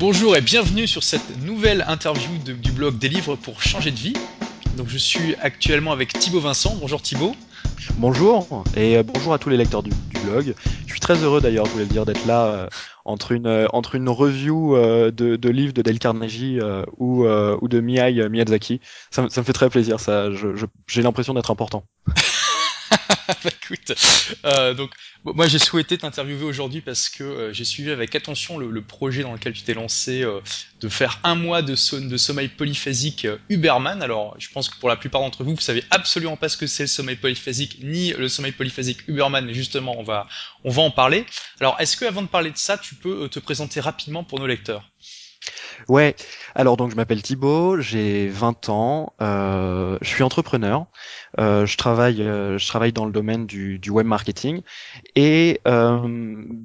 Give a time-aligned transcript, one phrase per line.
[0.00, 4.14] Bonjour et bienvenue sur cette nouvelle interview du blog Des livres pour changer de vie.
[4.78, 6.74] Donc je suis actuellement avec Thibaut Vincent.
[6.80, 7.36] Bonjour Thibaut.
[7.98, 9.90] Bonjour et euh, bonjour à tous les lecteurs du,
[10.24, 10.54] blog.
[10.86, 12.68] Je suis très heureux d'ailleurs, je voulais le dire, d'être là euh,
[13.04, 16.58] entre une euh, entre une review euh, de, livres de Dale Carnegie
[16.96, 18.80] ou ou de Miyazaki.
[19.10, 20.00] Ça, ça me fait très plaisir.
[20.00, 20.28] Ça,
[20.86, 21.84] j'ai l'impression d'être important.
[23.44, 23.92] Bah, écoute,
[24.44, 24.90] euh, donc
[25.24, 29.32] moi j'ai souhaité t'interviewer aujourd'hui parce que euh, j'ai suivi avec attention le, projet dans
[29.32, 30.40] lequel tu t'es lancé euh,
[30.80, 34.02] de faire un mois de, de sommeil polyphasique euh, Uberman.
[34.02, 36.66] Alors je pense que pour la plupart d'entre vous, vous savez absolument pas ce que
[36.66, 40.26] c'est le sommeil polyphasique ni le sommeil polyphasique Uberman, mais justement on va
[40.64, 41.24] on va en parler.
[41.60, 44.38] Alors est-ce que avant de parler de ça, tu peux euh, te présenter rapidement pour
[44.40, 44.90] nos lecteurs?
[45.88, 46.14] Ouais.
[46.54, 50.86] Alors donc je m'appelle Thibaut, j'ai 20 ans, euh, je suis entrepreneur.
[51.38, 54.62] Euh, je travaille euh, je travaille dans le domaine du, du web marketing
[55.16, 55.60] et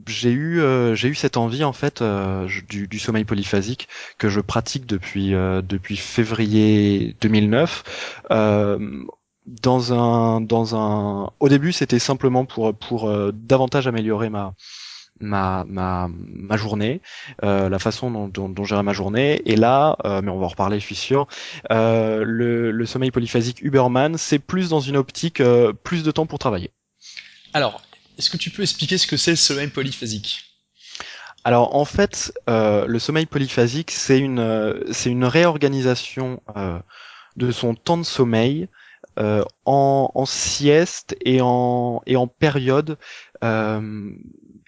[0.07, 0.61] j'ai eu
[0.95, 2.03] j'ai eu cette envie en fait
[2.67, 8.21] du, sommeil polyphasique que je pratique depuis depuis février 2009.
[8.31, 9.03] Euh,
[9.45, 14.55] dans un dans un au début c'était simplement pour pour davantage améliorer ma
[15.19, 17.01] ma ma ma journée,
[17.43, 19.41] euh, la façon dont, dont, dont gérer ma journée.
[19.45, 21.27] Et là, euh, mais on va en reparler, je suis sûr.
[21.71, 26.25] euh, le, le sommeil polyphasique Uberman, c'est plus dans une optique euh, plus de temps
[26.25, 26.71] pour travailler.
[27.53, 27.81] Alors,
[28.17, 30.41] est-ce que tu peux expliquer ce que c'est le sommeil polyphasique?
[31.43, 36.79] Alors en fait, euh, le sommeil polyphasique, c'est une euh, c'est une réorganisation euh,
[37.37, 38.67] de son temps de sommeil
[39.19, 42.97] euh, en, en sieste et en et en période
[43.43, 44.09] euh,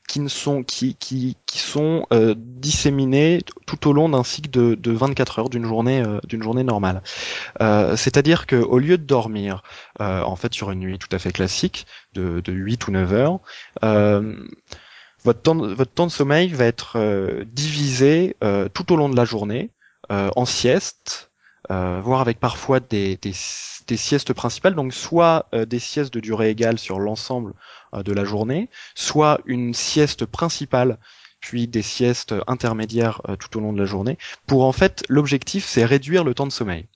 [0.08, 4.75] qui ne sont qui qui qui sont euh, disséminées tout au long d'un cycle de,
[4.75, 7.03] de 24 heures d'une journée euh, d'une journée normale.
[7.61, 9.64] Euh, C'est-à-dire que au lieu de dormir
[10.02, 13.14] euh, en fait sur une nuit tout à fait classique de, de 8 ou 9
[13.14, 13.39] heures,
[13.83, 14.36] euh,
[15.23, 18.36] votre temps, votre temps de sommeil va être euh, divisé
[18.73, 19.71] tout au long de la journée
[20.09, 21.27] en siestes,
[21.69, 23.33] euh, voire avec parfois des, des,
[23.87, 27.53] des siestes principales, donc soit euh, des siestes de durée égale sur l'ensemble
[27.93, 30.98] de la journée, soit une sieste principale
[31.39, 34.17] puis des siestes intermédiaires euh, tout au long de la journée.
[34.48, 36.87] Pour en fait, l'objectif, c'est réduire le temps de sommeil.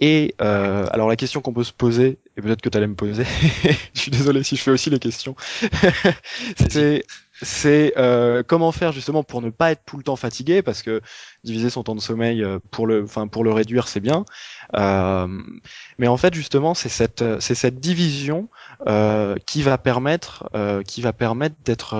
[0.00, 2.94] Et euh, alors la question qu'on peut se poser, et peut-être que tu allais me
[2.94, 3.24] poser,
[3.94, 5.34] je suis désolé si je fais aussi les questions,
[6.70, 7.04] c'est
[7.42, 11.00] c'est euh, comment faire justement pour ne pas être tout le temps fatigué parce que
[11.44, 14.24] diviser son temps de sommeil euh, pour le enfin pour le réduire c'est bien.
[14.74, 15.28] Euh,
[15.98, 18.48] mais en fait justement c'est cette c'est cette division
[19.46, 20.48] qui va permettre
[20.86, 21.96] qui va permettre d'être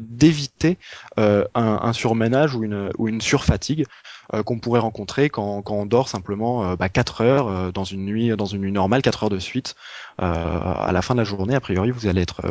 [0.00, 0.78] d'éviter
[1.16, 3.86] un, un surménage ou une ou une surfatigue
[4.34, 8.04] euh, qu'on pourrait rencontrer quand, on dort simplement euh, bah, 4 heures euh, dans une
[8.04, 9.74] nuit dans une nuit normale 4 heures de suite
[10.18, 12.42] à la fin de la journée a priori vous allez être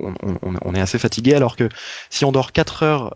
[0.00, 0.14] on,
[0.62, 1.68] on, est assez fatigué alors que
[2.08, 3.14] si on dort 4 heures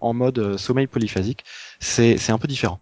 [0.00, 1.44] en mode sommeil polyphasique
[1.78, 2.80] c'est c'est un peu différent.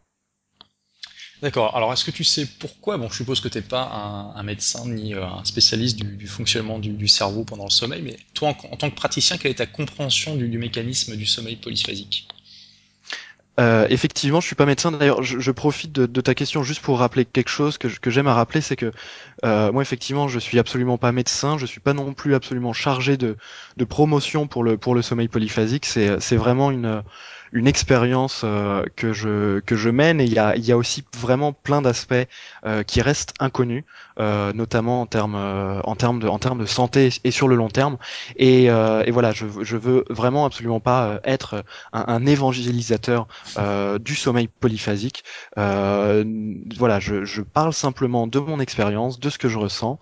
[1.42, 1.76] D'accord.
[1.76, 2.96] Alors, est-ce que tu sais pourquoi?
[2.96, 7.44] Bon, je suppose que t'es pas un, médecin ni un spécialiste du, fonctionnement du, cerveau
[7.44, 10.48] pendant le sommeil, mais toi, en, en tant que praticien, quelle est ta compréhension du,
[10.48, 12.28] du mécanisme du sommeil polyphasique?
[13.58, 14.92] Euh, effectivement, je suis pas médecin.
[14.92, 18.34] D'ailleurs, je, profite de, ta question juste pour rappeler quelque chose que, que j'aime à
[18.34, 18.92] rappeler, c'est que
[19.44, 21.58] euh, moi, effectivement, je suis absolument pas médecin.
[21.58, 23.36] Je suis pas non plus absolument chargé de,
[23.76, 25.86] de promotion pour le pour le sommeil polyphasique.
[25.86, 27.02] C'est c'est vraiment une
[27.52, 30.76] une expérience euh, que je que je mène et il y a il y a
[30.76, 32.14] aussi vraiment plein d'aspects
[32.66, 33.84] euh, qui restent inconnus,
[34.20, 37.56] euh, notamment en termes euh, en termes de en termes de santé et sur le
[37.56, 37.98] long terme.
[38.36, 43.26] Et, euh, et voilà, je je veux vraiment absolument pas être un, un évangélisateur
[44.00, 45.24] du sommeil polyphasique.
[45.56, 49.98] Voilà, je, je parle simplement de mon expérience, de ce que je ressens,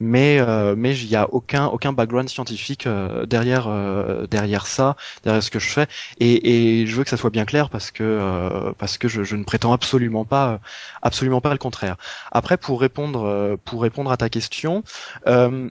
[0.00, 4.96] mais euh, mais il y a aucun aucun background scientifique euh, derrière euh, derrière ça,
[5.24, 5.86] derrière ce que je fais,
[6.18, 9.22] et, et je veux que ça soit bien clair parce que euh, parce que je,
[9.24, 10.60] je ne prétends absolument pas
[11.02, 11.96] absolument pas le contraire.
[12.32, 14.82] Après, pour répondre euh, pour répondre à ta question.
[15.26, 15.68] Euh,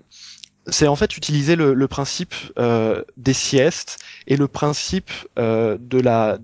[0.67, 3.97] c'est en fait utiliser le, le principe euh, des siestes
[4.27, 5.09] et le principe
[5.39, 6.37] euh, de la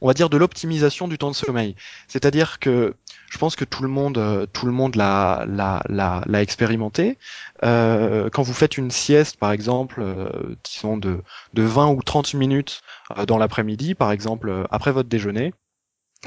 [0.00, 1.74] on va dire de l'optimisation du temps de sommeil.
[2.08, 2.94] C'est-à-dire que
[3.30, 7.18] je pense que tout le monde, euh, tout le monde l'a, l'a, l'a, l'a expérimenté.
[7.64, 11.22] Euh, quand vous faites une sieste, par exemple, euh, disons de,
[11.54, 12.82] de 20 ou 30 minutes
[13.16, 15.52] euh, dans l'après-midi, par exemple, euh, après votre déjeuner,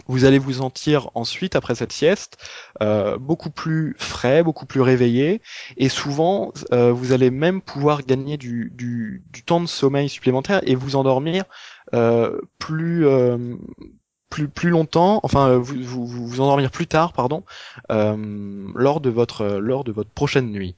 [0.08, 2.38] vous allez vous sentir ensuite, après cette sieste,
[2.82, 5.42] euh, beaucoup plus frais, beaucoup plus réveillé,
[5.78, 10.62] et souvent, euh, vous allez même pouvoir gagner du, du, du temps de sommeil supplémentaire
[10.64, 11.44] et vous endormir
[11.94, 13.08] euh, plus,
[14.30, 17.44] plus, plus longtemps, enfin, vous, vous, vous vous endormir plus tard, pardon,
[17.92, 20.76] euh, lors de votre, lors de votre prochaine nuit.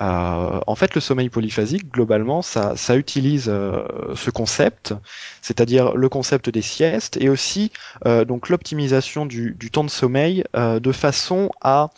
[0.00, 3.82] Euh, en fait, le sommeil polyphasique, globalement, ça, ça utilise euh,
[4.14, 4.94] ce concept,
[5.42, 7.70] c'est-à-dire le concept des siestes et aussi
[8.06, 11.90] euh, donc l'optimisation du, du, temps de sommeil de façon à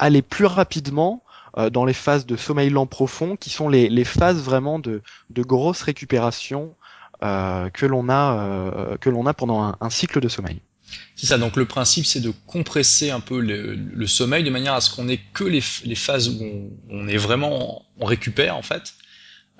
[0.00, 1.22] aller plus rapidement
[1.70, 5.42] dans les phases de sommeil lent profond, qui sont les, les phases vraiment de, de
[5.42, 6.74] grosse récupération
[7.20, 10.60] que l'on a que l'on a pendant un, un cycle de sommeil.
[11.16, 14.74] C'est ça, donc le principe c'est de compresser un peu le, le, sommeil de manière
[14.74, 18.56] à ce qu'on ait que les, les, phases où on, on, est vraiment, on récupère
[18.56, 18.94] en fait,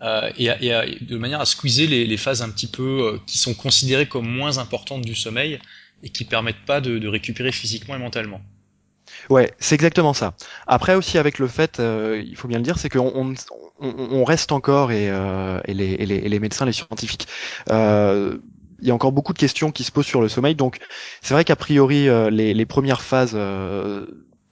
[0.03, 3.39] euh, et, et de manière à squeezer les, les, phases un petit peu euh, qui
[3.39, 5.59] sont considérées comme moins importantes du sommeil
[6.03, 8.41] et qui permettent pas de, de récupérer physiquement et mentalement.
[9.31, 10.35] Ouais, c'est exactement ça.
[10.67, 13.35] Après aussi avec le fait, euh, il faut bien le dire, c'est qu'on
[13.81, 17.29] on, reste encore et, euh, et, les, médecins, les scientifiques
[17.71, 18.39] euh,
[18.81, 20.55] il y a encore beaucoup de questions qui se posent sur le sommeil.
[20.55, 20.79] Donc,
[21.21, 24.07] c'est vrai qu'a priori, euh, les, les, premières phases euh,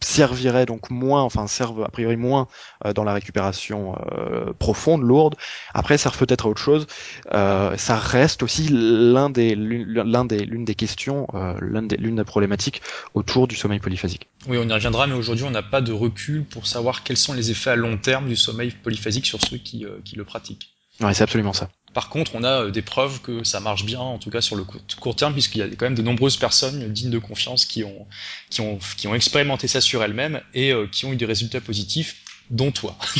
[0.07, 2.47] serviraient donc moins, enfin servent a priori moins
[2.85, 5.35] euh, dans la récupération euh, profonde, lourde.
[5.75, 6.87] Après, servent peut-être à autre chose.
[7.33, 11.27] Euh, ça reste aussi l'un des, l'un des, l'une des questions,
[11.61, 12.83] l'une des, l'une des problématiques
[13.15, 14.29] autour du sommeil polyphasique.
[14.49, 17.35] Oui, on y reviendra, mais aujourd'hui, on n'a pas de recul pour savoir quels sont
[17.35, 20.69] les effets à long terme du sommeil polyphasique sur ceux qui, qui le pratiquent.
[21.01, 21.69] Ouais, c'est absolument ça.
[21.97, 24.55] Par contre, on a euh, des preuves que ça marche bien, en tout cas sur
[24.55, 24.65] le
[25.01, 28.07] court terme, puisqu'il y a quand même de nombreuses personnes dignes de confiance qui ont,
[28.51, 31.63] qui ont, qui ont expérimenté ça sur elles-mêmes et euh, qui ont eu des résultats
[31.63, 32.17] positifs
[32.51, 32.99] dont toi.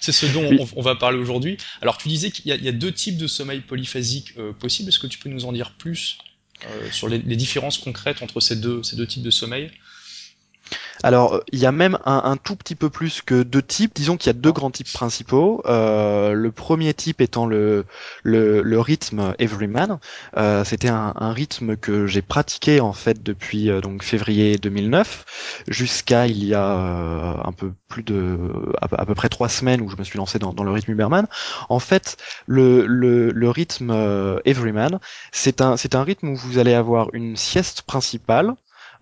[0.00, 1.58] c'est ce dont on, on va parler aujourd'hui.
[1.80, 4.88] Alors tu disais qu'il y, y, a deux types de sommeil polyphasique euh, possibles.
[4.88, 6.18] Est-ce que tu peux nous en dire plus
[6.66, 9.70] euh, sur les, les, différences concrètes entre ces deux, ces deux types de sommeil?
[11.02, 13.92] Alors, il y a même un, tout petit peu plus que deux types.
[13.94, 15.62] Disons qu'il y a deux grands types principaux.
[15.66, 17.84] Euh, le premier type étant le,
[18.22, 19.98] le, le rythme Everyman.
[20.36, 25.62] Euh, C'était un, un, rythme que j'ai pratiqué en fait depuis euh, donc février 2009
[25.68, 28.38] jusqu'à il y a euh, un peu plus de
[28.80, 30.92] à, à, peu près trois semaines où je me suis lancé dans, dans le rythme
[30.92, 31.26] Uberman.
[31.68, 32.16] En fait,
[32.46, 34.98] le, le, le rythme euh, Everyman,
[35.32, 38.54] c'est un c'est un rythme où vous allez avoir une sieste principale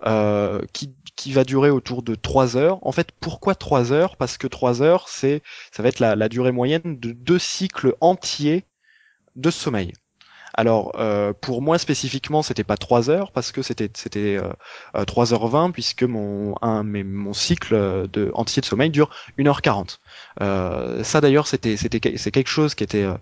[0.04, 2.78] euh, qui, qui va durer autour de 3 heures.
[2.86, 4.16] En fait, pourquoi 3 heures?
[4.16, 5.42] Parce que 3 heures, c'est
[5.72, 8.64] ça va être la, la durée moyenne de deux cycles entiers
[9.36, 9.92] de sommeil.
[10.56, 15.72] Alors euh, pour moi spécifiquement, c'était pas 3 heures parce que c'était c'était euh, 3h20
[15.72, 19.98] puisque mon un mais mon cycle de entier de sommeil dure 1h40.
[20.40, 23.16] Euh, ça d'ailleurs c'était c'était c'est quelque chose qui était euh,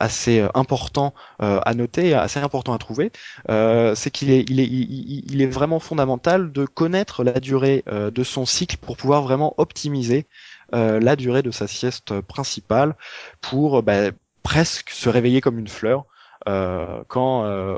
[0.00, 1.12] assez important
[1.42, 3.12] euh, à noter, assez important à trouver.
[3.50, 8.24] Euh, c'est qu'il est il est il, est vraiment fondamental de connaître la durée de
[8.24, 10.26] son cycle pour pouvoir vraiment optimiser
[10.72, 12.94] la durée de sa sieste principale
[13.40, 14.10] pour bah,
[14.42, 17.76] presque se réveiller comme une fleur euh, quand euh,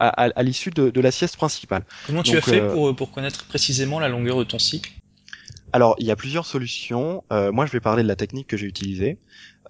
[0.00, 1.84] à, à, à l'issue de, de, la sieste principale.
[2.06, 4.92] Comment tu Donc, as fait euh, pour, pour connaître précisément la longueur de ton cycle?
[5.72, 7.22] Alors, il y a plusieurs solutions.
[7.32, 9.18] Euh, moi, je vais parler de la technique que j'ai utilisée.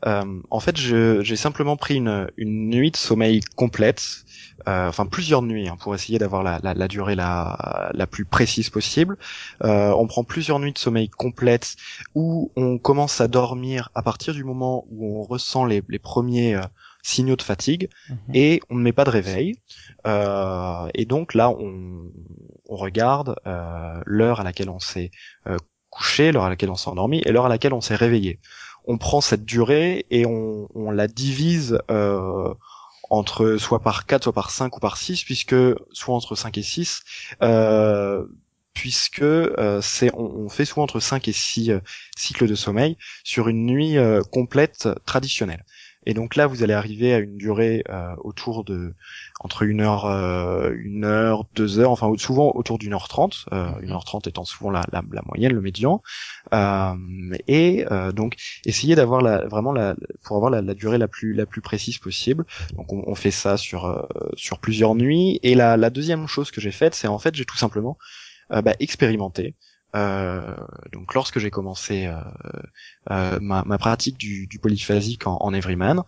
[0.03, 4.25] en fait, j'ai simplement pris une, une nuit de sommeil complète,
[4.67, 8.71] enfin plusieurs nuits, hein, pour essayer d'avoir la, la, la, durée la, la plus précise
[8.71, 9.19] possible.
[9.61, 11.77] on prend plusieurs nuits de sommeil complètes
[12.15, 16.59] où on commence à dormir à partir du moment où on ressent les, les premiers
[17.03, 18.15] signaux de fatigue mmh.
[18.35, 19.57] et on ne met pas de réveil.
[20.07, 22.11] Euh, et donc là, on,
[22.69, 25.11] on regarde euh, l'heure à laquelle on s'est
[25.47, 25.57] euh,
[25.91, 28.39] couché, l'heure à laquelle on s'est endormi et l'heure à laquelle on s'est réveillé.
[28.87, 32.55] On prend cette durée et on, on la divise euh,
[33.11, 35.57] entre soit par 4, soit par 5 ou par 6, puisque
[35.93, 37.03] soit entre 5 et 6,
[37.43, 38.25] euh,
[38.73, 41.81] puisque euh, c'est on, on, fait souvent entre 5 et 6 euh,
[42.17, 45.65] cycles de sommeil sur une nuit euh, complète traditionnelle.
[46.07, 48.95] Et donc là, vous allez arriver à une durée euh, autour de
[49.41, 53.69] entre une heure, euh, une heure, deux heures, enfin souvent autour d'une heure trente, euh,
[53.71, 53.83] mhm.
[53.83, 56.03] une heure trente étant souvent la, la, la, moyenne, le médian.
[56.55, 56.95] Euh,
[57.49, 61.35] et euh, donc essayer d'avoir la, vraiment la, pour avoir la, la, durée la plus
[61.35, 62.47] la plus précise possible.
[62.77, 64.03] Donc on, on fait ça sur euh,
[64.37, 65.39] sur plusieurs nuits.
[65.43, 67.99] Et la, la deuxième chose que j'ai faite, c'est en fait j'ai tout simplement
[68.51, 69.55] bah, expérimenté.
[69.97, 70.57] Euh,
[70.93, 72.21] donc lorsque j'ai commencé euh,
[73.11, 76.05] euh, ma, ma, pratique du, du polyphasique en, en Everyman,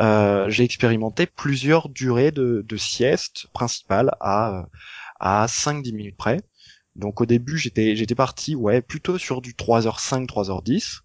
[0.00, 4.66] euh, j'ai expérimenté plusieurs durées de, de sieste principales à
[5.20, 6.40] à 5-10 minutes près.
[6.94, 11.00] Donc au début j'étais j'étais parti ouais plutôt sur du 3h5 3h10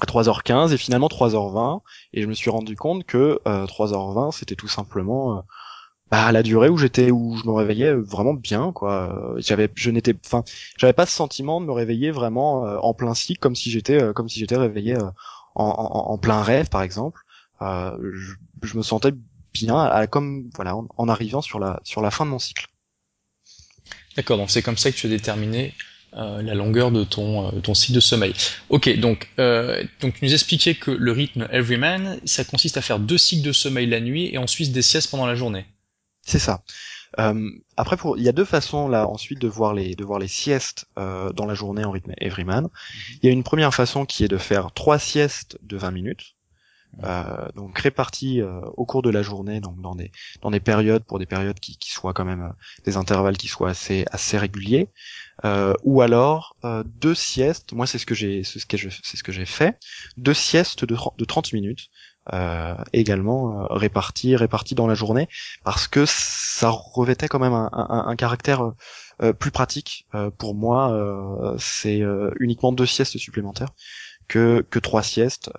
[0.00, 1.80] à 3h15 et finalement 3h20
[2.12, 5.44] et je me suis rendu compte que 3h20 c'était tout simplement
[6.12, 10.14] bah, la durée où j'étais où je me réveillais vraiment bien quoi j'avais je n'étais
[10.26, 10.44] enfin
[10.76, 14.02] j'avais pas ce sentiment de me réveiller vraiment euh, en plein cycle comme si j'étais
[14.02, 15.10] euh, comme si j'étais réveillé euh,
[15.54, 17.22] en, en, plein rêve par exemple
[17.62, 19.12] je, je, me sentais
[19.54, 22.66] bien comme voilà en, arrivant sur la sur la fin de mon cycle
[24.14, 25.72] d'accord donc c'est comme ça que tu as déterminé
[26.12, 28.34] la longueur de ton, ton cycle de sommeil.
[28.68, 33.16] Ok, donc, donc tu nous expliquais que le rythme Everyman, ça consiste à faire deux
[33.16, 35.64] cycles de sommeil la nuit et ensuite des siestes pendant la journée.
[36.24, 36.62] C'est ça.
[37.18, 40.18] Euh, après, pour, il y a deux façons là ensuite de voir les de voir
[40.18, 42.64] les siestes euh, dans la journée en rythme Everyman.
[42.64, 42.70] Mhm.
[43.22, 46.36] Il y a une première façon qui est de faire trois siestes de 20 minutes,
[47.04, 50.12] euh, donc réparties euh, au cours de la journée, donc dans des
[50.42, 52.52] dans des périodes pour des périodes qui, qui soient quand même euh,
[52.84, 54.88] des intervalles qui soient assez assez réguliers,
[55.82, 57.72] ou alors deux siestes.
[57.72, 59.78] Moi, c'est ce que j'ai c'est ce que je c'est ce que j'ai fait,
[60.16, 61.88] deux siestes de, de 30 minutes
[62.32, 65.28] euh, également euh, répartis répartis dans la journée
[65.64, 68.74] parce que ça revêtait quand même un, un, un caractère
[69.22, 70.06] euh, plus pratique
[70.38, 72.00] pour moi c'est
[72.38, 73.70] uniquement deux siestes supplémentaires
[74.28, 75.50] que que trois siestes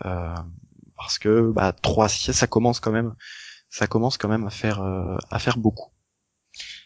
[0.95, 3.13] parce que bah trois siestes ça commence quand même
[3.69, 4.81] ça commence quand même à faire
[5.29, 5.89] à faire beaucoup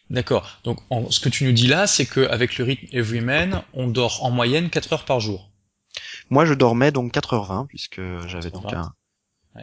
[0.09, 0.61] D'accord.
[0.63, 4.23] Donc, en, ce que tu nous dis là, c'est qu'avec le rythme Everyman, on dort
[4.23, 5.51] en moyenne 4 heures par jour.
[6.29, 8.93] Moi, je dormais donc 4h20, puisque j'avais donc un,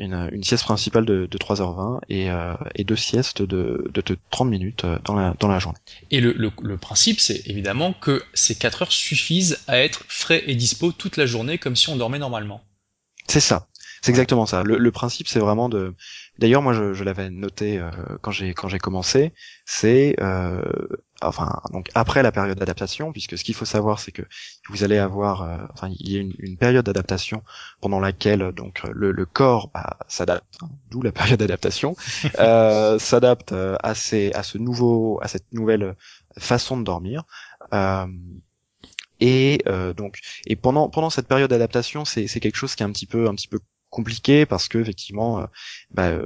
[0.00, 4.48] une, une, sieste principale de, de 3h20 et, euh, et deux siestes de, de, 30
[4.48, 5.78] minutes euh, dans la, dans la journée.
[6.10, 10.42] Et le, le, le principe, c'est évidemment que ces 4 heures suffisent à être frais
[10.46, 12.62] et dispo toute la journée comme si on dormait normalement.
[13.28, 13.68] C'est ça.
[14.02, 14.62] C'est exactement ça.
[14.62, 15.94] Le, le principe, c'est vraiment de.
[16.38, 19.32] D'ailleurs, moi, je, l'avais noté euh, quand j'ai commencé.
[19.66, 20.62] C'est euh,
[21.72, 24.22] donc après la période d'adaptation, puisque ce qu'il faut savoir, c'est que
[24.68, 27.42] vous allez avoir, euh, il y a une, période d'adaptation
[27.80, 31.96] pendant laquelle donc le, corps bah, s'adapte, hein, d'où la période d'adaptation,
[32.98, 35.94] s'adapte à ces à ce nouveau à cette nouvelle
[36.36, 37.24] façon de dormir.
[39.20, 39.62] Et
[39.96, 43.06] donc et pendant pendant cette période d'adaptation c'est c'est quelque chose qui est un petit
[43.06, 43.60] peu un petit peu
[43.94, 45.46] compliqué parce que effectivement euh,
[45.92, 46.24] bah, euh,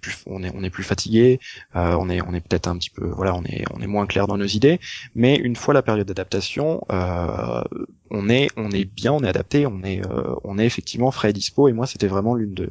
[0.00, 1.38] plus on est on est plus fatigué
[1.76, 4.06] euh, on est on est peut-être un petit peu voilà on est on est moins
[4.06, 4.80] clair dans nos idées.
[5.14, 9.82] Mais une fois la période d'adaptation on est on est bien on est adapté on
[9.84, 10.02] est
[10.44, 11.68] on est effectivement frais et dispo.
[11.68, 12.70] Et moi c'était vraiment l'une de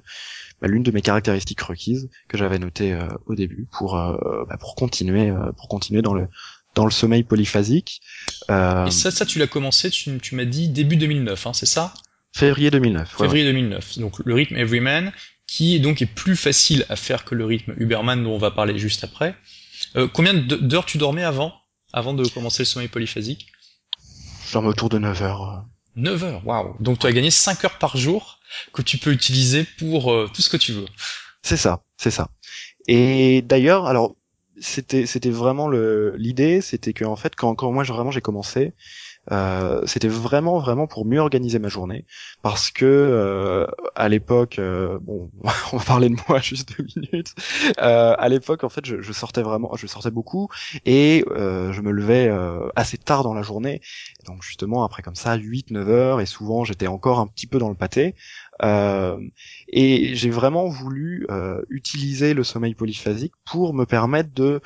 [0.61, 5.33] bah, l'une de mes caractéristiques requises que j'avais notées au début pour bah, pour continuer
[5.57, 6.27] pour continuer dans le
[6.75, 8.01] dans le sommeil polyphasique.
[8.49, 11.93] Et ça, ça tu l'as commencé, tu, tu m'as dit début 2009, hein, c'est ça?
[12.35, 13.15] Février 2009.
[13.17, 13.99] Février 2009.
[13.99, 15.13] Donc le rythme Everyman,
[15.47, 18.77] qui donc est plus facile à faire que le rythme Uberman dont on va parler
[18.77, 19.35] juste après.
[19.95, 21.53] Euh, combien d'heures tu dormais avant,
[21.93, 23.47] avant de commencer le sommeil polyphasique?
[24.51, 25.63] Genre autour de 9 heures.
[25.95, 26.75] 9 heures, waouh.
[26.81, 28.39] Donc tu as gagné 5 heures par jour
[28.73, 30.87] que tu peux utiliser pour euh, tout ce que tu veux.
[31.41, 32.31] C'est ça, c'est ça.
[32.89, 34.17] Et d'ailleurs, alors
[34.59, 38.73] c'était c'était vraiment l'idée, c'était que en fait quand quand moi vraiment j'ai commencé,
[39.31, 42.05] euh, c'était vraiment vraiment pour mieux organiser ma journée
[42.43, 43.65] parce que euh,
[43.95, 45.31] à l'époque euh, bon
[45.73, 47.33] on va parler de moi juste deux minutes.
[47.79, 50.49] Euh, à l'époque en fait je, je, sortais vraiment je sortais beaucoup
[50.85, 52.31] et euh, je me levais
[52.75, 53.81] assez tard dans la journée.
[54.25, 57.57] Donc justement après comme ça 8 9 heures et souvent j'étais encore un petit peu
[57.57, 58.15] dans le pâté.
[58.61, 61.27] Et j'ai vraiment voulu
[61.69, 64.61] utiliser le sommeil polyphasique pour me permettre de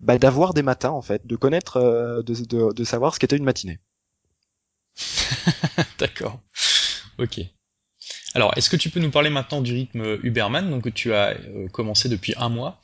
[0.00, 1.78] bah, d'avoir des matins en fait, de connaître,
[2.26, 3.78] de, de, de savoir ce qu'était une matinée.
[5.98, 6.40] D'accord.
[7.18, 7.40] Ok.
[8.34, 11.30] Alors, est-ce que tu peux nous parler maintenant du rythme Uberman, donc que tu as
[11.30, 12.80] euh, commencé depuis un mois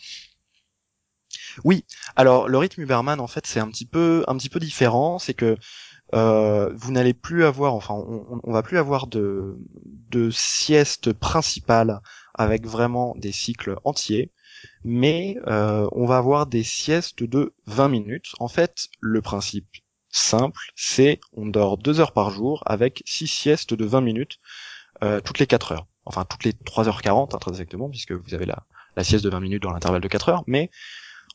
[1.64, 1.84] Oui.
[2.16, 5.18] Alors, le rythme Uberman, en fait, c'est un petit peu, un petit peu différent.
[5.18, 5.56] C'est que
[6.14, 9.56] euh, vous n'allez plus avoir, enfin, on, on, va plus avoir de,
[10.10, 12.00] de sieste principale
[12.34, 14.32] avec vraiment des cycles entiers,
[14.84, 18.32] mais euh, on va avoir des siestes de 20 minutes.
[18.38, 19.66] En fait, le principe
[20.16, 24.38] simple, c'est on dort deux heures par jour avec six siestes de 20 minutes
[25.02, 25.86] euh, toutes les 4 heures.
[26.04, 28.64] Enfin, toutes les 3h40, hein, très exactement, puisque vous avez la,
[28.96, 30.70] la sieste de 20 minutes dans l'intervalle de 4 heures, mais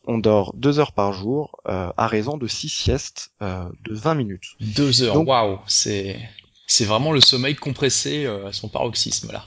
[0.05, 4.15] on dort deux heures par jour euh, à raison de six siestes euh, de 20
[4.15, 4.45] minutes.
[4.59, 6.19] Deux heures, waouh, c'est
[6.65, 9.45] c'est vraiment le sommeil compressé à son paroxysme là.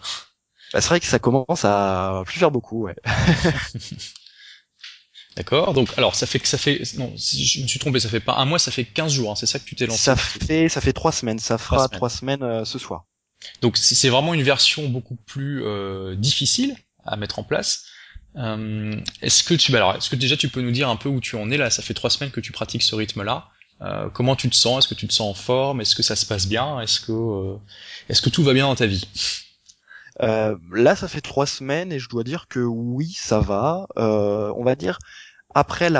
[0.73, 2.97] Bah, c'est vrai que ça commence à plus faire beaucoup, ouais.
[5.37, 5.75] D'accord.
[5.75, 8.21] Donc, alors, ça fait que ça fait, non, si je me suis trompé, ça fait
[8.21, 10.03] pas un mois, ça fait 15 jours, hein, c'est ça que tu t'es lancé?
[10.03, 13.05] Ça fait, ça fait trois semaines, ça fera trois semaines, euh, ce soir.
[13.61, 17.85] Donc, c'est vraiment une version beaucoup plus euh, difficile à mettre en place.
[18.37, 21.09] Euh, est-ce que tu, bah alors, est-ce que déjà tu peux nous dire un peu
[21.09, 21.71] où tu en es là?
[21.71, 23.49] Ça fait trois semaines que tu pratiques ce rythme-là.
[23.83, 24.85] Euh, comment tu te sens?
[24.85, 25.81] Est-ce que tu te sens en forme?
[25.81, 26.81] Est-ce que ça se passe bien?
[26.81, 27.57] Est-ce que, euh,
[28.09, 29.07] est-ce que tout va bien dans ta vie?
[30.23, 33.87] Euh, là, ça fait trois semaines et je dois dire que oui, ça va.
[33.97, 34.99] Euh, on va dire
[35.55, 35.91] après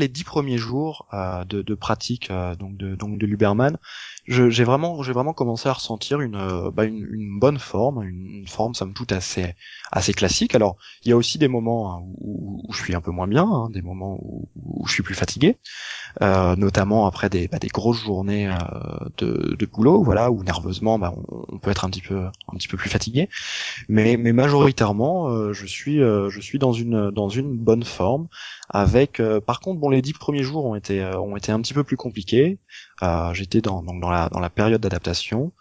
[0.00, 3.78] les dix premiers jours euh, de, pratique de donc de l'Uberman,
[4.30, 8.46] j'ai vraiment, j'ai vraiment commencé à ressentir une, euh, bah, une, une, bonne forme, une,
[8.46, 9.54] forme somme toute assez,
[9.90, 10.54] assez classique.
[10.54, 13.26] Alors, il y a aussi des moments hein, où, où, je suis un peu moins
[13.26, 15.56] bien, hein, des moments où, où, je suis plus fatigué,
[16.22, 18.54] euh, notamment après des, bah, des grosses journées euh,
[19.18, 21.12] de, de, boulot, voilà, où nerveusement, bah,
[21.48, 23.28] on, peut être un petit peu, un petit peu plus fatigué.
[23.88, 28.28] Mais, mais majoritairement, euh, je suis, euh, je suis dans une, dans une bonne forme.
[28.72, 31.82] Avec, par contre, bon, les dix premiers jours ont été, ont été un petit peu
[31.82, 32.60] plus compliqués.
[33.32, 35.52] J'étais dans, donc dans la, dans la période d'adaptation.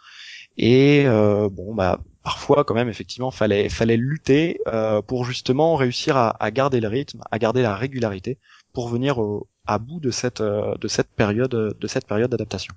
[0.58, 6.18] Et euh, bon, bah parfois quand même effectivement fallait fallait lutter euh, pour justement réussir
[6.18, 8.38] à, à, garder le rythme, à garder la régularité
[8.74, 12.74] pour venir au, à bout de cette euh, de cette période de cette période d'adaptation.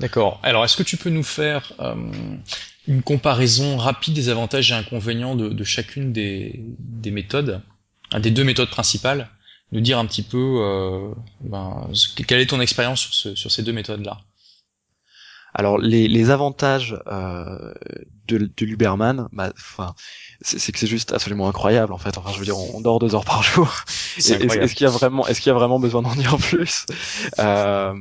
[0.00, 0.40] D'accord.
[0.42, 1.94] Alors est-ce que tu peux nous faire euh,
[2.86, 7.62] une comparaison rapide des avantages et inconvénients de, de chacune des, des méthodes,
[8.20, 9.30] des deux méthodes principales,
[9.72, 11.88] nous dire un petit peu euh, ben,
[12.28, 14.20] quelle est ton expérience sur, ce, sur ces deux méthodes là
[15.54, 17.74] alors les, les avantages euh,
[18.26, 19.52] de, de l'Uberman, bah,
[20.40, 22.16] c'est que c'est juste absolument incroyable en fait.
[22.16, 23.70] Enfin, je veux dire, on, dort deux heures par jour.
[24.16, 26.86] Est-ce qu'il y a vraiment, est-ce qu'il y a vraiment besoin d'en dire plus?
[27.38, 27.94] Euh,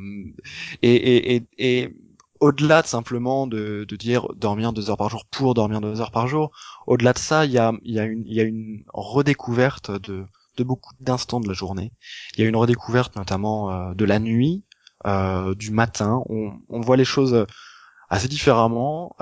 [0.81, 1.95] Et, et, et, et
[2.39, 6.11] au-delà de simplement de, de, dire dormir deux heures par jour pour dormir deux heures
[6.11, 6.51] par jour,
[6.87, 10.25] au-delà de ça, il y a, y a y a une redécouverte de
[10.63, 11.91] beaucoup d'instants de la journée.
[12.35, 14.63] Il y a une redécouverte notamment euh, de la nuit,
[15.05, 16.23] euh, du matin.
[16.29, 17.45] On, on, voit les choses
[18.09, 19.15] assez différemment.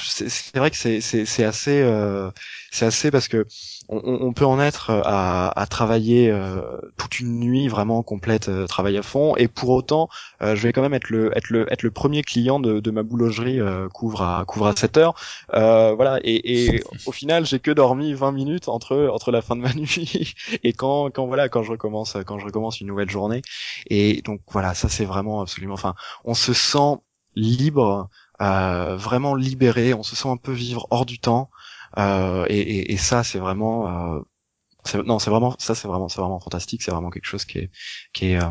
[0.00, 2.30] Euh, c'est vrai que c'est assez euh,
[2.70, 3.46] c'est assez parce que
[3.88, 6.62] on, on, peut en être à, à travailler euh,
[6.96, 9.36] toute une nuit vraiment complète euh, travailler à fond.
[9.36, 10.08] Et pour autant
[10.40, 12.90] euh, je vais quand même être le être le être le premier client de, de
[12.90, 13.60] ma boulangerie
[13.92, 15.14] couvre à couvre à 7 heures.
[15.50, 16.18] Voilà.
[16.22, 19.72] Et, et au final j'ai que dormi 20 minutes entre entre la fin de ma
[19.74, 23.42] nuit et quand quand voilà quand je recommence quand je recommence une nouvelle journée.
[23.88, 25.94] Et donc voilà ça c'est vraiment absolument enfin
[26.24, 26.96] on se sent
[27.34, 31.50] libre euh, vraiment libéré, on se sent un peu vivre hors du temps,
[31.98, 36.22] euh, et, et, et, ça c'est vraiment euh, non c'est vraiment ça c'est vraiment c'est
[36.22, 37.70] vraiment fantastique c'est vraiment quelque chose qui est
[38.14, 38.48] qui est euh,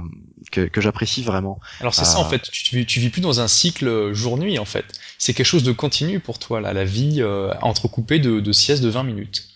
[0.51, 3.47] que, que j'apprécie vraiment alors c'est ça en fait tu, tu vis plus dans un
[3.47, 4.85] cycle jour nuit en fait
[5.17, 7.23] c'est quelque chose de continu pour toi là la vie
[7.63, 9.47] entrecoupée de, de siestes de 20 minutes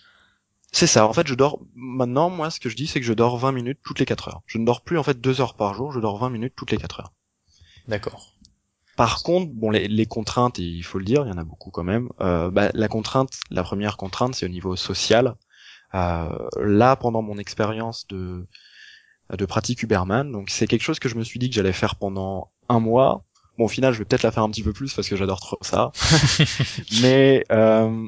[0.72, 1.06] c'est ça.
[1.06, 2.28] En fait, je dors maintenant.
[2.28, 4.42] Moi, ce que je dis, c'est que je dors 20 minutes toutes les 4 heures.
[4.44, 5.90] Je ne dors plus en fait 2 heures par jour.
[5.90, 7.12] Je dors 20 minutes toutes les 4 heures.
[7.88, 8.35] D'accord.
[8.96, 11.70] Par contre, bon, les, les, contraintes, il faut le dire, il y en a beaucoup
[11.70, 12.08] quand même.
[12.20, 15.34] Euh, bah, la contrainte, la première contrainte, c'est au niveau social.
[15.94, 18.46] Euh, là, pendant mon expérience de
[19.36, 21.96] de pratique Uberman, donc c'est quelque chose que je me suis dit que j'allais faire
[21.96, 23.24] pendant un mois.
[23.58, 25.40] Bon, au final, je vais peut-être la faire un petit peu plus parce que j'adore
[25.40, 25.90] trop ça.
[27.02, 28.06] Mais euh,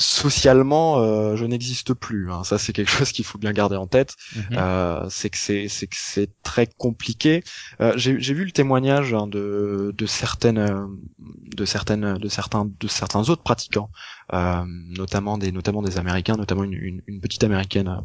[0.00, 2.32] socialement, euh, je n'existe plus.
[2.32, 2.42] Hein.
[2.44, 4.16] Ça, c'est quelque chose qu'il faut bien garder en tête.
[4.34, 4.44] Mhm.
[4.52, 7.44] Euh, c'est que c'est c'est que c'est très compliqué.
[7.80, 13.28] Euh, j'ai vu le témoignage hein, de de certaines de certaines de certains de certains
[13.28, 13.90] autres pratiquants,
[14.32, 18.00] notamment des notamment des Américains, notamment une, une, une petite américaine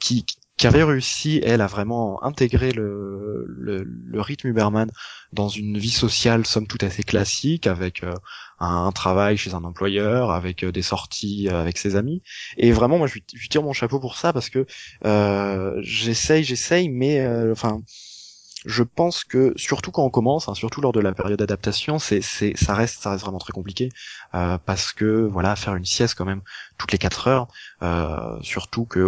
[0.00, 4.90] qui qui avait réussi, elle, à vraiment intégrer le, rythme Uberman
[5.32, 8.14] dans une vie sociale, somme toute assez classique, avec euh,
[8.58, 12.22] un, travail chez un employeur, avec euh, des sorties euh, avec ses amis.
[12.56, 14.66] Et vraiment, moi, je, je tire mon chapeau pour ça parce que
[15.82, 17.82] j'essaye, j'essaye, mais enfin,
[18.64, 22.22] je pense que surtout quand on commence, hein, surtout lors de la période d'adaptation, c'est,
[22.22, 23.90] ça reste, ça reste vraiment très compliqué
[24.32, 26.42] parce que voilà, faire une sieste quand même
[26.78, 27.48] toutes les quatre heures,
[28.42, 29.06] surtout que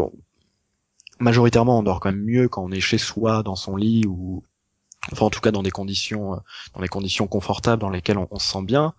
[1.21, 4.43] majoritairement on dort quand même mieux quand on est chez soi dans son lit ou
[5.13, 6.39] enfin en tout cas dans des conditions euh,
[6.75, 8.95] dans les conditions confortables dans lesquelles on, se sent bien.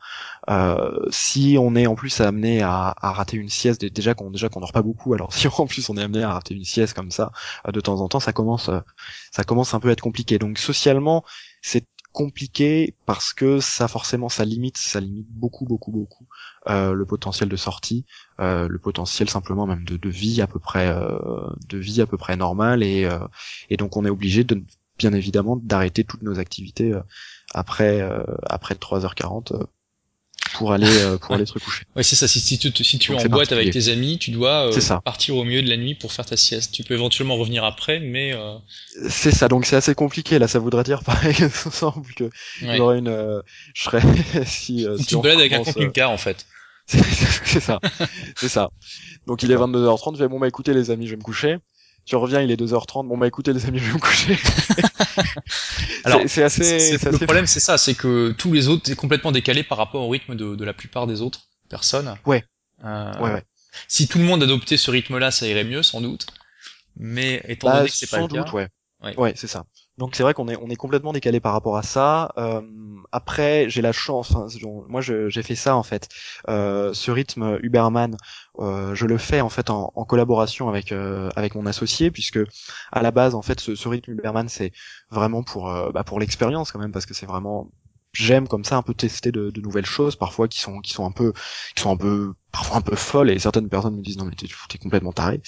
[0.50, 4.50] Euh, si on est en plus amené à, à rater une sieste déjà qu'on déjà
[4.50, 6.94] qu'on dort pas beaucoup alors si en plus on est amené à rater une sieste
[6.94, 7.32] comme ça
[7.68, 8.70] euh, de temps en temps ça commence
[9.32, 10.40] ça commence un peu à être compliqué.
[10.40, 11.24] Donc socialement
[11.62, 16.26] c'est compliqué parce que ça forcément ça limite ça limite beaucoup beaucoup beaucoup
[16.70, 18.06] euh, le potentiel de sortie
[18.40, 21.18] euh, le potentiel simplement même de, de vie à peu près euh,
[21.68, 23.20] de vie à peu près normale et euh,
[23.70, 24.64] et donc on est obligé de
[24.98, 27.02] bien évidemment d'arrêter toutes nos activités euh,
[27.54, 28.02] après
[28.50, 29.66] après 3h40
[30.54, 31.84] pour aller euh, pour aller se recoucher.
[31.96, 32.28] Ouais, c'est ça.
[32.28, 35.36] Si, si tu si tu es en boîte avec tes amis, tu dois euh, partir
[35.38, 36.74] au milieu de la nuit pour faire ta sieste.
[36.74, 38.56] Tu peux éventuellement revenir après, mais euh...
[39.10, 39.48] c'est ça.
[39.48, 40.40] Donc c'est assez compliqué.
[40.40, 42.78] Là, ça voudrait dire par exemple que ouais.
[42.78, 43.42] j'aurais une, euh,
[43.74, 44.02] je serais
[44.46, 46.46] si, si tu te balades avec un contenu car en fait.
[47.46, 47.80] c'est ça,
[48.36, 48.70] c'est ça.
[49.28, 50.16] Donc il est 22h30.
[50.16, 51.60] Je vais bon bah écoutez les amis, je vais me coucher
[52.10, 53.08] tu reviens, il est 2h30.
[53.08, 54.36] Bon bah écoutez les amis, je vais me coucher.
[56.04, 59.64] Alors c'est assez, le problème, c'est ça, c'est que tous les autres est complètement décalé
[59.64, 62.16] par rapport au rythme de, de la plupart des autres personnes.
[62.26, 62.44] Ouais.
[62.84, 63.44] Euh, ouais, ouais.
[63.88, 66.26] Si tout le monde adoptait ce rythme-là, ça irait mieux, sans doute.
[66.98, 68.52] Mais étant bah, donné que c'est pas le doute, cas.
[68.54, 68.68] Ouais.
[69.04, 69.66] Ouais, ouais c'est ça.
[70.00, 72.32] Donc c'est vrai qu'on est on est complètement décalé par rapport à ça.
[72.38, 72.62] Euh,
[73.12, 74.48] après j'ai la chance, enfin,
[74.88, 76.08] moi j'ai fait ça en fait.
[76.48, 78.16] Euh, ce rythme Uberman,
[78.60, 82.40] euh, je le fais en fait en, en collaboration avec euh, avec mon associé puisque
[82.94, 84.72] à la base en fait ce, ce rythme Uberman c'est
[85.12, 87.70] vraiment pour euh, bah, pour l'expérience quand même parce que c'est vraiment
[88.14, 91.06] j'aime comme ça un peu tester de, de, nouvelles choses parfois qui sont qui sont
[91.06, 91.34] un peu
[91.76, 94.36] qui sont un peu parfois un peu folles et certaines personnes me disent non mais
[94.36, 95.42] t'es complètement taré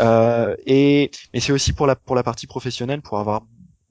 [0.00, 3.42] euh, et mais c'est aussi pour la pour la partie professionnelle pour avoir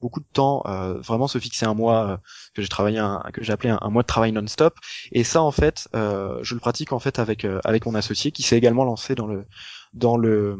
[0.03, 2.17] beaucoup de temps euh, vraiment se fixer un mois euh,
[2.53, 4.75] que j'ai travaillé que j'ai appelé un, mois de travail non-stop
[5.13, 8.43] et ça en fait euh, je le pratique en fait avec avec mon associé qui
[8.43, 10.57] s'est également lancé dans le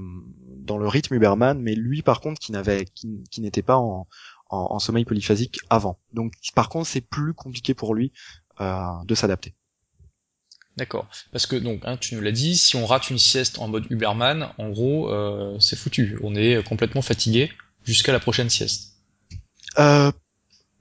[0.88, 4.08] rythme Uberman mais lui par contre qui n'avait qui, n'était pas en,
[4.80, 8.14] sommeil polyphasique avant donc par contre c'est plus compliqué pour lui
[8.60, 9.54] de s'adapter
[10.76, 11.08] D'accord.
[11.32, 13.86] Parce que donc, hein, tu nous l'as dit, si on rate une sieste en mode
[13.92, 15.12] Uberman, en gros,
[15.60, 16.18] c'est foutu.
[16.24, 17.52] On est complètement fatigué
[17.84, 18.93] jusqu'à la prochaine sieste.
[19.80, 20.12] Euh,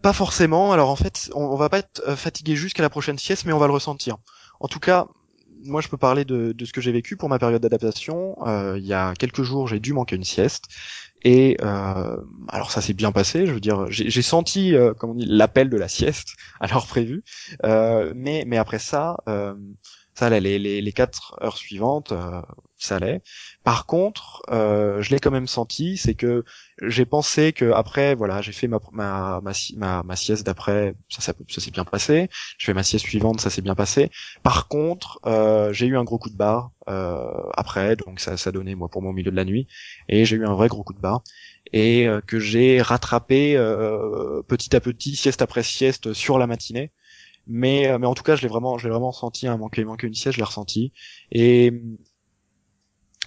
[0.02, 0.72] pas forcément.
[0.72, 3.52] Alors en fait, on, on va pas être euh, fatigué jusqu'à la prochaine sieste, mais
[3.52, 4.18] on va le ressentir.
[4.61, 5.07] En tout cas,
[5.64, 8.37] moi je peux parler de, de ce que j'ai vécu pour ma période d'adaptation.
[8.46, 10.64] Euh, il y a quelques jours, j'ai dû manquer une sieste.
[11.24, 12.16] Et euh,
[12.48, 15.70] alors ça s'est bien passé, je veux dire, j'ai senti, euh, comme on dit, l'appel
[15.70, 17.22] de la sieste à l'heure prévue.
[17.64, 19.18] Euh, mais mais après ça,
[20.14, 20.59] ça allait.
[20.59, 22.42] Les, les, quatre heures suivantes, euh,
[22.77, 23.22] ça allait.
[23.64, 26.44] Par contre, euh, je l'ai quand même senti, c'est que
[26.83, 29.40] j'ai pensé que après, voilà, j'ai fait ma ma
[30.03, 32.29] ma, sieste d'après, ça, s'est bien passé.
[32.59, 34.11] Je fais ma sieste suivante, ça s'est bien passé.
[34.42, 38.75] Par contre, euh, j'ai eu un gros coup de barre après, donc ça ça donnait
[38.75, 39.68] moi pour mon milieu de la nuit,
[40.09, 41.22] et j'ai eu un vrai gros coup de barre
[41.72, 43.55] et que j'ai rattrapé
[44.48, 46.90] petit à petit, sieste après sieste sur la matinée
[47.46, 50.07] mais euh, mais en tout cas je l'ai vraiment je vraiment senti un hein, manquer
[50.07, 50.92] une sieste je l'ai ressenti.
[51.31, 51.72] Et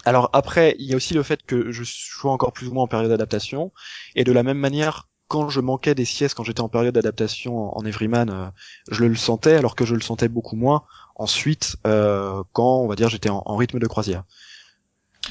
[0.05, 2.83] alors après il y a aussi le fait que je sois encore plus ou moins
[2.83, 3.71] en période d'adaptation.
[4.15, 7.75] Et de la même manière quand je manquais des siestes quand j'étais en période d'adaptation
[7.75, 8.47] en, Everyman euh,
[8.91, 10.83] je le sentais alors que je le sentais beaucoup moins
[11.15, 14.23] ensuite euh, quand on va dire j'étais en, rythme de croisière.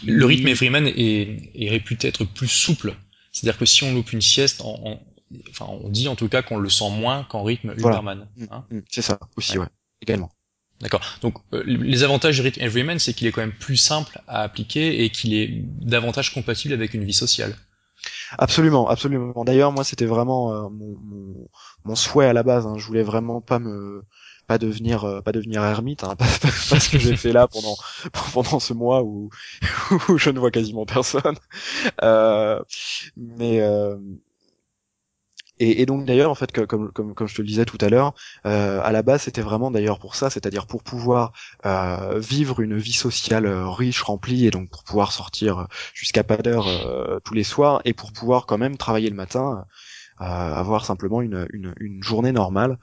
[0.05, 2.97] Le rythme Everyman est, est réputé être plus souple.
[3.31, 5.01] C'est-à-dire que si on loupe une sieste en,
[5.51, 7.99] enfin, on dit en tout cas qu'on le sent moins qu'en rythme voilà.
[7.99, 8.29] Uberman.
[8.37, 9.71] Mm, hein mm, c'est ça aussi, ouais, ouais
[10.03, 10.31] également.
[10.81, 11.01] D'accord.
[11.23, 14.43] Donc euh, les avantages du rythme Everyman, c'est qu'il est quand même plus simple à
[14.43, 17.57] appliquer et qu'il est davantage compatible avec une vie sociale.
[18.37, 19.45] Absolument, absolument.
[19.45, 21.49] D'ailleurs, moi, c'était vraiment euh, mon, mon,
[21.85, 22.67] mon, souhait à la base.
[22.67, 22.75] Hein.
[22.77, 24.05] Je voulais vraiment pas me
[24.47, 27.49] pas devenir euh, pas devenir ermite, hein, pas, pas, pas, ce que j'ai fait là
[27.49, 27.77] pendant
[28.33, 29.31] pendant ce mois où,
[30.09, 31.37] où je ne vois quasiment personne.
[32.03, 32.61] Euh,
[33.17, 33.97] mais euh,
[35.59, 37.79] et, et, donc d'ailleurs en fait que, comme, comme, comme je te le disais tout
[37.81, 38.15] à l'heure,
[38.47, 41.33] euh, à la base c'était vraiment d'ailleurs pour ça, c'est-à-dire pour pouvoir
[41.65, 46.39] euh, vivre une vie sociale euh, riche, remplie, et donc pour pouvoir sortir jusqu'à pas
[46.39, 49.65] d'heure euh, tous les soirs, et pour pouvoir quand même travailler le matin,
[50.21, 52.79] euh, avoir simplement une, une, une journée normale.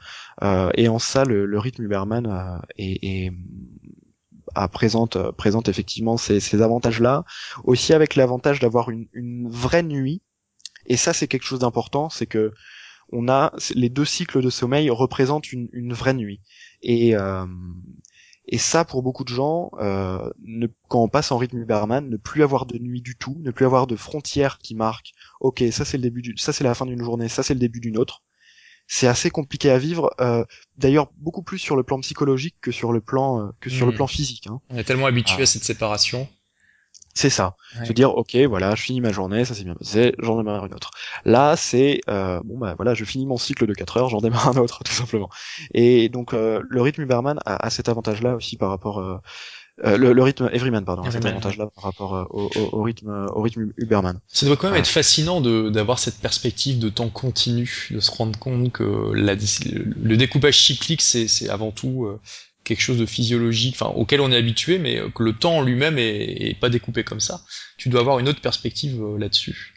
[0.76, 3.32] et en ça le, le rythme Uberman est, est
[4.56, 7.24] à présente présente effectivement ces, ces avantages-là,
[7.64, 10.22] aussi avec l'avantage d'avoir une, une vraie nuit
[10.86, 12.52] et ça, c'est quelque chose d'important, c'est que
[13.13, 16.41] on a les deux cycles de sommeil représentent une, une vraie nuit.
[16.82, 17.46] Et euh,
[18.48, 22.17] et ça, pour beaucoup de gens, euh, ne, quand on passe en rythme Uberman, ne
[22.17, 25.12] plus avoir de nuit du tout, ne plus avoir de frontières qui marquent.
[25.39, 27.60] Ok, ça c'est le début, du, ça c'est la fin d'une journée, ça c'est le
[27.60, 28.24] début d'une autre.
[28.88, 30.13] C'est assez compliqué à vivre.
[30.20, 30.44] Euh,
[30.78, 33.94] D'ailleurs, beaucoup plus sur le plan psychologique que sur le plan euh, que sur le
[33.94, 33.96] hmm.
[33.96, 34.48] plan physique.
[34.48, 34.60] Hein.
[34.70, 35.44] On est tellement habitué ah.
[35.44, 36.28] à cette séparation.
[37.13, 37.56] C'est ça.
[37.80, 37.86] Ouais.
[37.86, 40.73] Se dire, ok, voilà, je finis ma journée, ça s'est bien passé, j'en démarre une
[40.73, 40.91] autre.
[41.25, 44.47] Là, c'est, euh, bon bah voilà, je finis mon cycle de 4 heures, j'en démarre
[44.47, 45.30] un autre, tout simplement.
[45.73, 49.17] Et donc, euh, le rythme Uberman a, a cet avantage-là aussi par rapport, euh,
[49.84, 52.84] euh le, le, rythme Everyman, pardon, Everyman, cet avantage-là par rapport euh, au, au, au,
[52.84, 54.19] rythme, au rythme Uberman.
[54.27, 58.39] Ça doit quand même être fascinant d'avoir cette perspective de temps continu, de se rendre
[58.39, 62.19] compte que la, le découpage cyclique, c'est avant tout euh,
[62.63, 65.97] quelque chose de physiologique, enfin auquel on est habitué, mais que le temps en lui-même
[65.97, 67.41] est, pas découpé comme ça.
[67.78, 69.74] Tu dois avoir une autre perspective euh, là-dessus.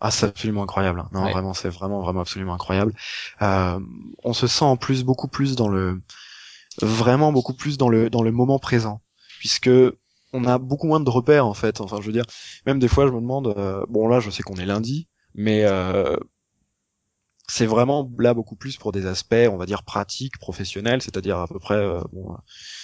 [0.00, 1.04] Ah, c'est absolument incroyable.
[1.12, 1.32] Non, ouais.
[1.32, 2.94] vraiment, c'est vraiment, vraiment absolument incroyable.
[3.42, 3.78] Euh,
[4.24, 6.00] on se sent en plus beaucoup plus dans le,
[6.80, 9.02] vraiment beaucoup plus dans le dans le moment présent,
[9.38, 9.70] puisque
[10.32, 11.80] on a beaucoup moins de repères en fait.
[11.80, 12.24] Enfin, je veux dire,
[12.66, 15.64] même des fois, je me demande, euh, bon là, je sais qu'on est lundi, mais
[15.64, 16.16] euh,
[17.50, 21.48] c'est vraiment là beaucoup plus pour des aspects, on va dire pratiques, professionnels, c'est-à-dire à
[21.48, 22.36] peu près euh, bon,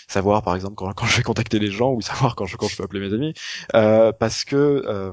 [0.09, 3.09] savoir par exemple quand, je vais contacter les gens ou savoir quand je peux appeler
[3.09, 3.33] mes amis,
[3.77, 5.13] euh, parce que euh,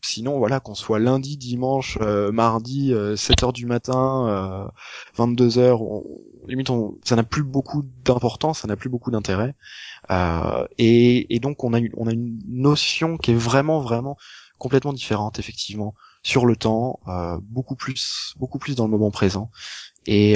[0.00, 4.72] sinon voilà qu'on soit lundi, dimanche, euh, mardi, 7 euh, heures du matin,
[5.16, 6.04] 22 heures, on,
[6.46, 9.54] limite on, ça n'a plus beaucoup d'importance, ça n'a plus beaucoup d'intérêt,
[10.78, 14.16] et, et, donc on a une notion qui est vraiment vraiment
[14.56, 16.98] complètement différente effectivement sur le temps,
[17.42, 19.50] beaucoup plus, beaucoup plus dans le moment présent.
[20.06, 20.34] Et,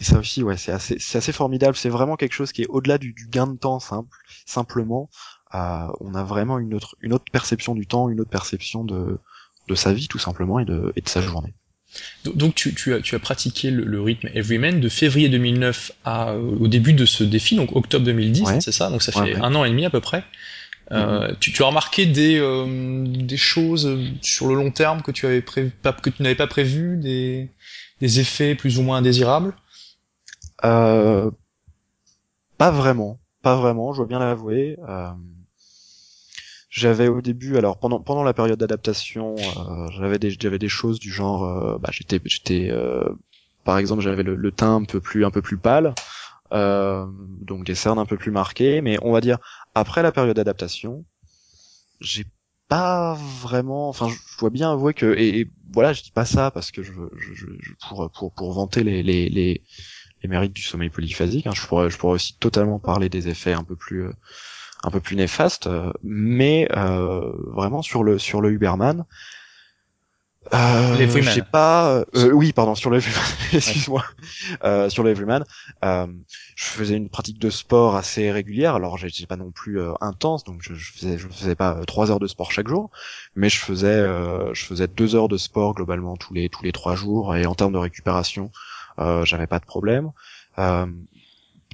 [0.00, 1.76] ça aussi, ouais, c'est assez, c'est assez formidable.
[1.76, 5.10] C'est vraiment quelque chose qui est au-delà du, du, gain de temps simple, simplement.
[5.52, 9.18] on a vraiment une autre, une autre perception du temps, une autre perception de,
[9.66, 11.54] de sa vie tout simplement et de, et de sa journée.
[12.24, 16.36] Donc tu, tu, as, tu as pratiqué le, le, rythme Everyman de février 2009 à,
[16.36, 18.90] au début de ce défi, donc octobre 2010, hein, c'est ça?
[18.90, 20.22] Donc ça fait un an et demi à peu près.
[20.92, 21.38] Euh, mm-hmm.
[21.38, 25.42] tu, tu, as remarqué des, euh, des choses sur le long terme que tu avais
[25.42, 27.48] prévu, pas, que tu n'avais pas prévu, des,
[28.00, 29.54] des effets plus ou moins indésirables?
[30.64, 31.30] Euh,
[32.58, 33.92] Pas vraiment, pas vraiment.
[33.92, 34.76] Je dois bien l'avouer.
[34.88, 35.10] Euh,
[36.68, 41.00] j'avais au début, alors pendant pendant la période d'adaptation, euh, j'avais des j'avais des choses
[41.00, 43.08] du genre, bah, j'étais j'étais euh,
[43.64, 45.94] par exemple j'avais le, le, teint un peu plus un peu plus pâle,
[46.52, 49.38] donc des cernes un peu plus marquées, mais on va dire
[49.74, 51.04] après la période d'adaptation,
[52.00, 52.24] j'ai
[52.68, 56.70] pas vraiment, enfin je dois bien avouer que et, voilà je dis pas ça parce
[56.70, 59.62] que je, je, je pour pour pour vanter les les les,
[60.22, 63.52] les mérites du sommeil polyphasique, hein, je pourrais je pourrais aussi totalement parler des effets
[63.52, 64.10] un peu plus
[64.82, 69.04] un peu plus néfaste, euh, mais euh, vraiment sur le sur le Uberman.
[70.54, 72.98] Euh, j'ai pas, euh, oui, pardon, sur le
[73.52, 74.04] excuse-moi,
[74.64, 75.44] euh, sur le Everyman,
[75.84, 76.06] euh,
[76.56, 78.74] je faisais une pratique de sport assez régulière.
[78.74, 82.10] Alors, j'étais pas non plus euh, intense, donc je, je, faisais, je faisais pas trois
[82.10, 82.90] heures de sport chaque jour,
[83.36, 84.02] mais je faisais,
[84.54, 87.54] je faisais deux heures de sport globalement tous les tous les trois jours, et en
[87.54, 88.50] termes de récupération,
[89.24, 90.10] j'avais pas de problème.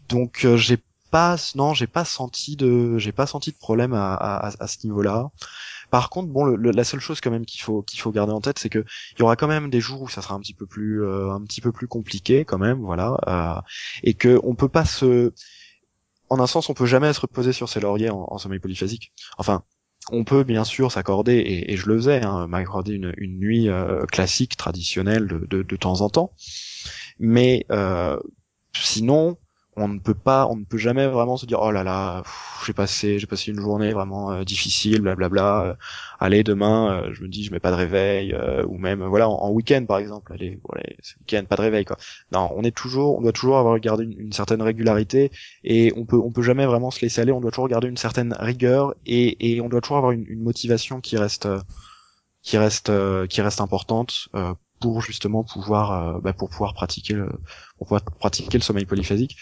[0.08, 0.78] donc, j'ai
[1.10, 4.78] pas, non, j'ai pas senti de, j'ai pas senti de problème à, à, à ce
[4.84, 5.30] niveau-là.
[5.90, 8.40] Par contre, bon, le, la seule chose quand même qu'il faut qu'il faut garder en
[8.40, 10.54] tête, c'est que il y aura quand même des jours où ça sera un petit
[10.54, 13.60] peu plus euh, un petit peu plus compliqué quand même, voilà, euh,
[14.02, 15.32] et que on peut pas se,
[16.28, 19.12] en un sens, on peut jamais se reposer sur ses lauriers en, en sommeil polyphasique.
[19.38, 19.62] Enfin,
[20.10, 23.68] on peut bien sûr s'accorder, et, et, je le faisais, hein, m'accorder une, une nuit
[23.68, 26.32] euh, classique, traditionnelle de, de, de, temps en temps,
[27.18, 28.18] mais euh,
[28.72, 29.36] sinon
[29.76, 32.22] on ne peut pas, on ne peut jamais vraiment se dire oh là là,
[32.64, 35.64] j'ai passé, j'ai passé une journée vraiment euh, difficile, blablabla.
[35.64, 35.74] Euh,
[36.18, 38.34] allez demain, euh, je me dis je mets pas de réveil
[38.66, 40.82] ou même voilà en, week-end par exemple, allez voilà
[41.20, 41.98] week-end pas de réveil quoi.
[42.32, 45.30] Non, on est toujours, on doit toujours avoir gardé une, certaine régularité
[45.62, 47.32] et on peut on peut jamais vraiment se laisser aller.
[47.32, 51.00] On doit toujours garder une certaine rigueur et, et on doit toujours avoir une, motivation
[51.00, 51.48] qui reste
[52.42, 52.90] qui reste
[53.28, 54.28] qui reste importante
[54.80, 57.28] pour justement pouvoir bah, pour pouvoir pratiquer le
[57.78, 59.36] pour pouvoir pratiquer le sommeil polyphasique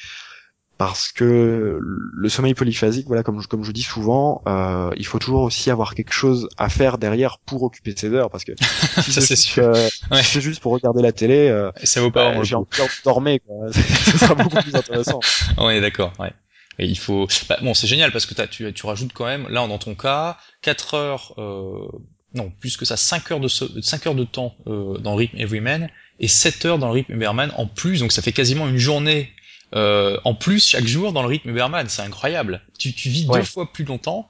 [0.77, 5.21] parce que le sommeil polyphasique, voilà, comme je, comme je dis souvent, euh, il faut
[5.21, 8.53] toujours aussi avoir quelque chose à faire derrière pour occuper ses heures, parce que
[9.03, 9.65] si c'est sûr.
[9.65, 12.35] Euh, juste pour regarder la télé, euh, ça vaut pas.
[12.35, 13.73] Bah, j'ai envie de dormir, quoi.
[13.73, 15.21] ça sera beaucoup plus intéressant.
[15.59, 16.13] On est d'accord.
[16.19, 16.33] Ouais.
[16.81, 17.29] Et il faut.
[17.49, 19.95] Bah, bon, c'est génial parce que as, tu, tu rajoutes quand même, là, dans ton
[19.95, 21.35] cas, 4 heures.
[21.39, 21.87] Euh...
[22.35, 25.89] Non, plus que ça, 5 heures de, 5 heures de temps euh, dans Rhythm Everyman
[26.19, 29.31] et 7 heures dans le Rhythm Everyman en plus, donc ça fait quasiment une journée
[29.75, 31.89] euh, en plus chaque jour dans le rythme Uberman.
[31.89, 32.63] C'est incroyable.
[32.79, 34.29] Tu, tu vis deux fois plus longtemps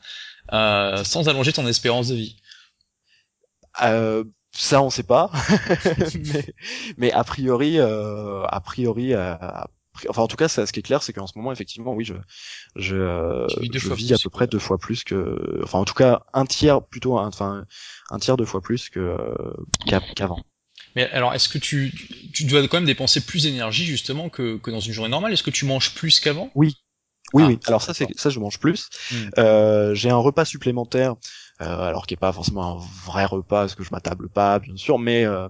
[0.53, 2.37] euh, sans allonger ton espérance de vie.
[3.83, 5.31] Euh, ça, on sait pas.
[6.33, 6.55] mais,
[6.97, 9.35] mais, a priori, euh, a priori, euh,
[10.09, 12.05] enfin en tout cas, ça, ce qui est clair, c'est qu'en ce moment, effectivement, oui,
[12.05, 12.15] je,
[12.77, 16.23] je, euh, je vis à peu près deux fois plus que, enfin en tout cas
[16.33, 17.65] un tiers plutôt, enfin
[18.11, 19.17] un tiers deux fois plus que
[20.15, 20.45] qu'avant.
[20.97, 21.93] Mais alors, est-ce que tu,
[22.33, 25.33] tu dois quand même dépenser plus d'énergie justement que, que dans une journée normale?
[25.33, 26.51] Est-ce que tu manges plus qu'avant?
[26.55, 26.77] Oui.
[27.33, 27.59] Oui, ah, oui.
[27.67, 28.89] Alors ça, c'est ça, je mange plus.
[29.11, 29.17] Hmm.
[29.39, 31.17] Euh, j'ai un repas supplémentaire,
[31.61, 34.77] euh, alors qui est pas forcément un vrai repas parce que je m'attable pas, bien
[34.77, 35.49] sûr, mais euh,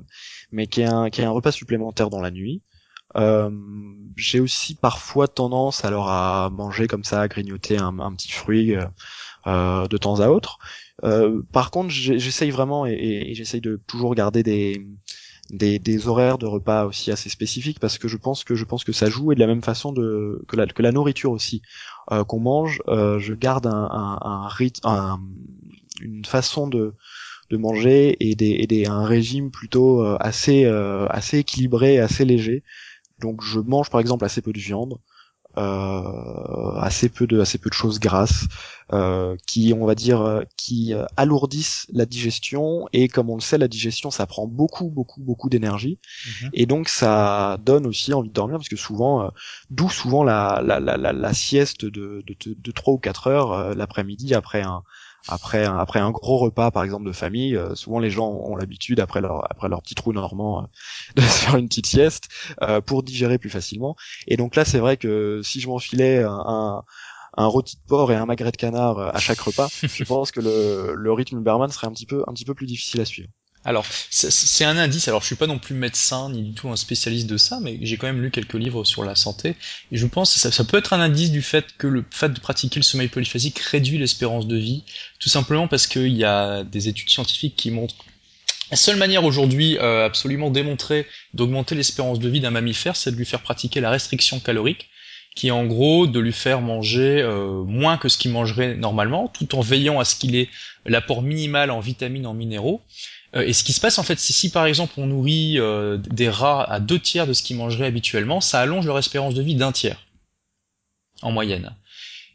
[0.51, 2.63] mais qui est un qui est un repas supplémentaire dans la nuit.
[3.17, 3.51] Euh,
[4.17, 8.77] j'ai aussi parfois tendance alors à manger comme ça, à grignoter un, un petit fruit
[9.47, 10.59] euh, de temps à autre.
[11.03, 14.87] Euh, par contre, j'essaye vraiment et, et j'essaye de toujours garder des
[15.51, 18.93] des, horaires de repas aussi assez spécifiques parce que je pense que je pense que
[18.93, 21.63] ça joue et de la même façon de que la, nourriture aussi
[22.13, 23.67] euh, qu'on mange euh, je garde
[26.01, 26.95] une façon de
[27.57, 32.63] manger et des, et un régime plutôt euh, assez euh, assez équilibré assez léger.
[33.21, 34.99] Donc je mange par exemple assez peu de viande
[35.57, 38.47] assez peu de assez peu de choses grasses
[38.93, 43.59] euh, qui on va dire euh, qui alourdissent la digestion et comme on le sait
[43.59, 45.99] la digestion ça prend beaucoup beaucoup beaucoup d'énergie
[46.43, 46.51] mhm.
[46.53, 49.31] et donc ça donne aussi envie de dormir parce que souvent
[49.71, 53.75] d'où souvent la la, la, la, sieste de, de, de, de 3 ou 4 heures
[53.75, 54.83] l'après-midi après un
[55.29, 58.57] après un, après un gros repas par exemple de famille euh, souvent les gens ont
[58.57, 60.67] l'habitude après leur après leur petit trou normand euh,
[61.17, 62.29] de se faire une petite sieste
[62.63, 63.97] euh, pour digérer plus facilement.
[64.27, 66.83] Et donc là c'est vrai que si je m'enfilais un,
[67.37, 70.41] un rôti de porc et un magret de canard à chaque repas je pense que
[70.41, 73.29] le, le rythme Berman serait un petit peu un petit peu plus difficile à suivre
[73.65, 75.09] Alors, c'est un indice.
[75.09, 77.79] Alors, je suis pas non plus médecin ni du tout un spécialiste de ça, mais
[77.81, 79.57] j'ai quand même lu quelques livres sur la santé.
[79.91, 82.41] Et je pense que ça, peut être un indice du fait que le fait de
[82.41, 84.83] pratiquer le sommeil polyphasique réduit l'espérance de vie,
[85.19, 87.97] tout simplement parce qu'il y a des études scientifiques qui montrent
[88.71, 93.17] la seule manière aujourd'hui euh, absolument démontrée d'augmenter l'espérance de vie d'un mammifère, c'est de
[93.17, 94.89] lui faire pratiquer la restriction calorique,
[95.35, 99.29] qui est en gros de lui faire manger euh, moins que ce qu'il mangerait normalement,
[99.29, 100.49] tout en veillant à ce qu'il ait
[100.87, 102.83] l'apport minimal en vitamines, en minéraux.
[103.37, 105.99] Euh, et ce qui se passe en fait, c'est si par exemple on nourrit euh,
[105.99, 109.43] des rats à deux tiers de ce qu'ils mangeraient habituellement, ça allonge leur espérance de
[109.43, 110.05] vie d'un tiers
[111.23, 111.75] en moyenne.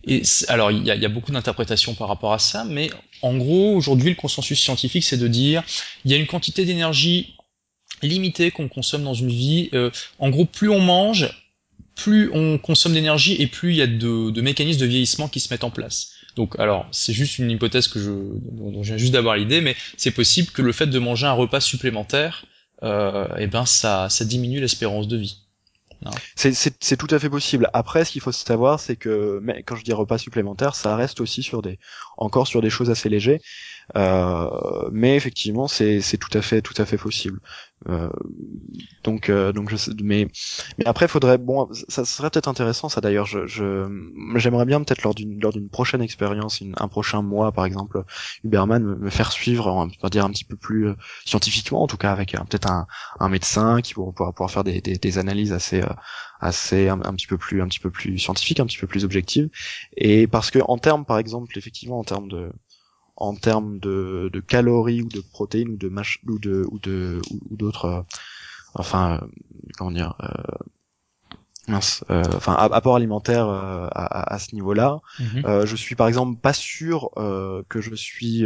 [0.05, 2.89] Et alors il y a, beaucoup d'interprétations par rapport à ça, mais
[3.21, 5.63] en gros aujourd'hui le consensus scientifique c'est de dire
[6.05, 7.35] il y a une quantité d'énergie
[8.01, 9.69] limitée qu'on consomme dans une vie.
[9.73, 11.29] Euh, en gros plus on mange,
[11.95, 15.53] plus on consomme d'énergie et plus il y a de mécanismes de vieillissement qui se
[15.53, 16.13] mettent en place.
[16.39, 19.75] Donc, alors, c'est juste une hypothèse que je, dont je viens juste d'avoir l'idée, mais
[19.97, 22.45] c'est possible que le fait de manger un repas supplémentaire,
[22.81, 25.41] euh, eh ben, ça, ça diminue l'espérance de vie.
[26.37, 27.69] C'est tout à fait possible.
[27.73, 31.19] Après, ce qu'il faut savoir, c'est que mais quand je dis repas supplémentaire, ça reste
[31.19, 31.77] aussi sur des
[32.15, 33.41] encore sur des choses assez légères.
[33.97, 37.41] Euh, mais effectivement, c'est tout à fait tout à fait possible.
[37.87, 38.09] Euh,
[39.03, 40.27] donc euh, donc je sais, mais
[40.77, 43.87] mais après faudrait bon ça serait peut-être intéressant ça d'ailleurs je
[44.35, 48.03] j'aimerais bien peut-être lors d'une lors d'une prochaine expérience un prochain mois par exemple
[48.43, 51.95] Uberman me, faire suivre on va dire un petit peu plus euh, scientifiquement en tout
[51.95, 52.85] cas avec peut-être un,
[53.21, 55.81] un médecin qui pourra pouvoir faire des, des, des analyses assez
[56.41, 59.05] assez un, un, petit peu plus un petit peu plus scientifiques un petit peu plus
[59.05, 59.49] objectives.
[59.95, 62.51] Et parce que en termes par exemple effectivement en termes de
[63.19, 67.21] en termes de, de, calories ou de protéines ou de mach ou de ou de
[67.31, 68.01] ou d'autres euh,
[68.73, 69.27] enfin euh,
[69.77, 70.63] comment dire euh,
[71.69, 74.99] mince, euh, enfin apport alimentaire euh, à, à, ce niveau-là.
[75.45, 77.11] Euh, je suis par exemple pas sûr
[77.69, 78.45] que je suis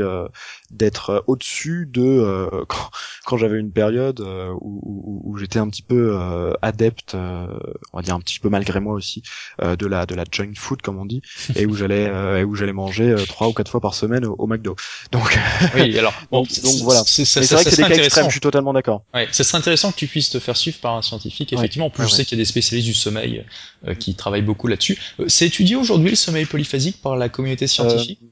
[0.71, 2.89] d'être au-dessus de quand,
[3.25, 6.17] quand j'avais une période où, où, où j'étais un petit peu
[6.61, 9.23] adepte, on va dire un petit peu malgré moi aussi,
[9.61, 11.21] de la de la junk food comme on dit,
[11.55, 14.75] et où j'allais où j'allais manger trois ou quatre fois par semaine au, McDo.
[15.11, 15.39] Donc
[15.75, 17.03] oui, alors bon, donc, voilà.
[17.05, 18.25] C'est vrai que c'est des cas extrêmes.
[18.25, 19.03] Je suis totalement d'accord.
[19.13, 21.53] Ouais, ça serait intéressant que tu puisses te faire suivre par un scientifique.
[21.53, 24.41] Effectivement, en plus je sais qu'il y a des spécialistes du sommeil euh, qui travaille
[24.41, 24.97] beaucoup là-dessus.
[25.19, 28.19] Euh, c'est étudié aujourd'hui le sommeil polyphasique par la communauté scientifique?
[28.23, 28.27] Euh,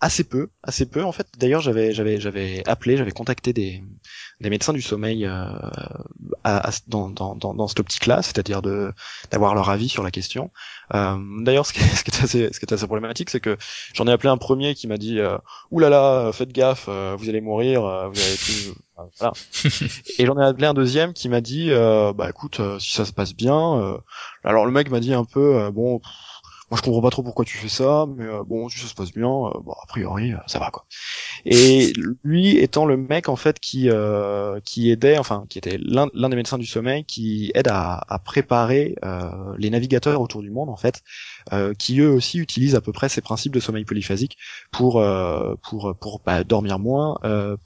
[0.00, 1.02] assez peu, assez peu.
[1.02, 1.88] En fait, d'ailleurs, j'avais,
[2.68, 3.82] appelé, j'avais contacté des,
[4.40, 5.28] médecins du sommeil
[6.86, 10.52] dans, dans, cette optique-là, c'est-à-dire d'avoir leur avis sur la question.
[10.92, 13.56] D'ailleurs, ce qui, est, assez, problématique, c'est que
[13.92, 15.36] j'en ai appelé un premier qui m'a dit euh,
[15.72, 18.78] "Ouh là là, faites gaffe, vous allez mourir, vous tout...
[19.18, 19.32] voilà."
[20.18, 23.34] Et j'en ai appelé un deuxième qui m'a dit "Bah écoute, si ça se passe
[23.34, 23.98] bien."
[24.44, 26.00] alors le mec m'a dit un peu "Bon."
[26.70, 28.94] Moi je comprends pas trop pourquoi tu fais ça, mais euh, bon, si ça se
[28.94, 30.86] passe bien, euh, a priori, euh, ça va quoi.
[31.46, 33.88] Et lui étant le mec en fait qui
[34.64, 38.96] qui aidait, enfin qui était l'un des médecins du sommeil, qui aide à, à préparer
[39.58, 41.02] les navigateurs autour du monde en fait,
[41.78, 44.36] qui eux aussi utilisent à peu près ces principes de sommeil polyphasique
[44.72, 45.02] pour
[45.62, 47.16] pour pour bah, dormir moins,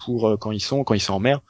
[0.05, 1.41] pour quand ils sont quand ils sont en mer.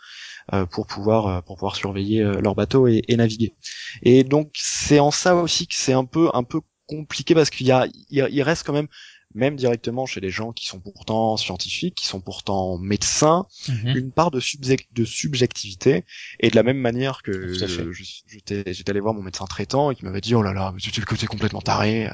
[0.71, 3.55] pour pouvoir pour pouvoir surveiller leur bateau et, et naviguer.
[4.03, 6.61] Et donc c'est en ça aussi que c'est un peu un peu
[6.97, 8.89] compliqué parce qu'il y a, il reste quand même,
[9.35, 13.97] même directement chez les gens qui sont pourtant scientifiques, qui sont pourtant médecins, mhm.
[13.97, 14.41] une part de,
[14.93, 16.05] de subjectivité.
[16.41, 20.21] Et de la même manière que j'étais allé voir mon médecin traitant et qui m'avait
[20.21, 22.09] dit oh là là, tu es complètement taré,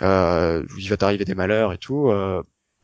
[0.00, 2.08] euh, il va t'arriver des malheurs et tout.
[2.08, 2.42] Euh,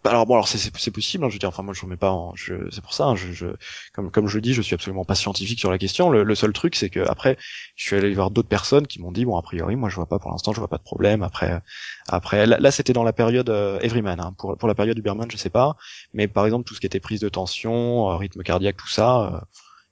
[0.08, 1.24] alors bon, alors c'est possible.
[1.24, 2.10] Hein, je veux dire, enfin moi je remets pas.
[2.10, 3.06] En, c'est pour ça.
[3.06, 3.46] Hein, je, je,
[3.92, 6.10] comme je dis, je suis absolument pas scientifique sur la question.
[6.10, 7.36] Le, seul truc, c'est que après,
[7.76, 10.06] je suis allé voir d'autres personnes qui m'ont dit bon a priori, moi je vois
[10.06, 11.22] pas pour l'instant, je vois pas de problème.
[11.22, 11.60] Après,
[12.08, 14.20] après là, c'était dans la période euh, Everyman.
[14.20, 15.76] Hein, pour la période Uberman, je sais pas.
[16.12, 19.34] Mais par exemple tout ce qui était prise de tension, euh, rythme cardiaque, tout ça,
[19.34, 19.40] euh,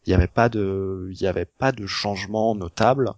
[0.06, 3.12] il y avait pas de, y avait pas de changement notable.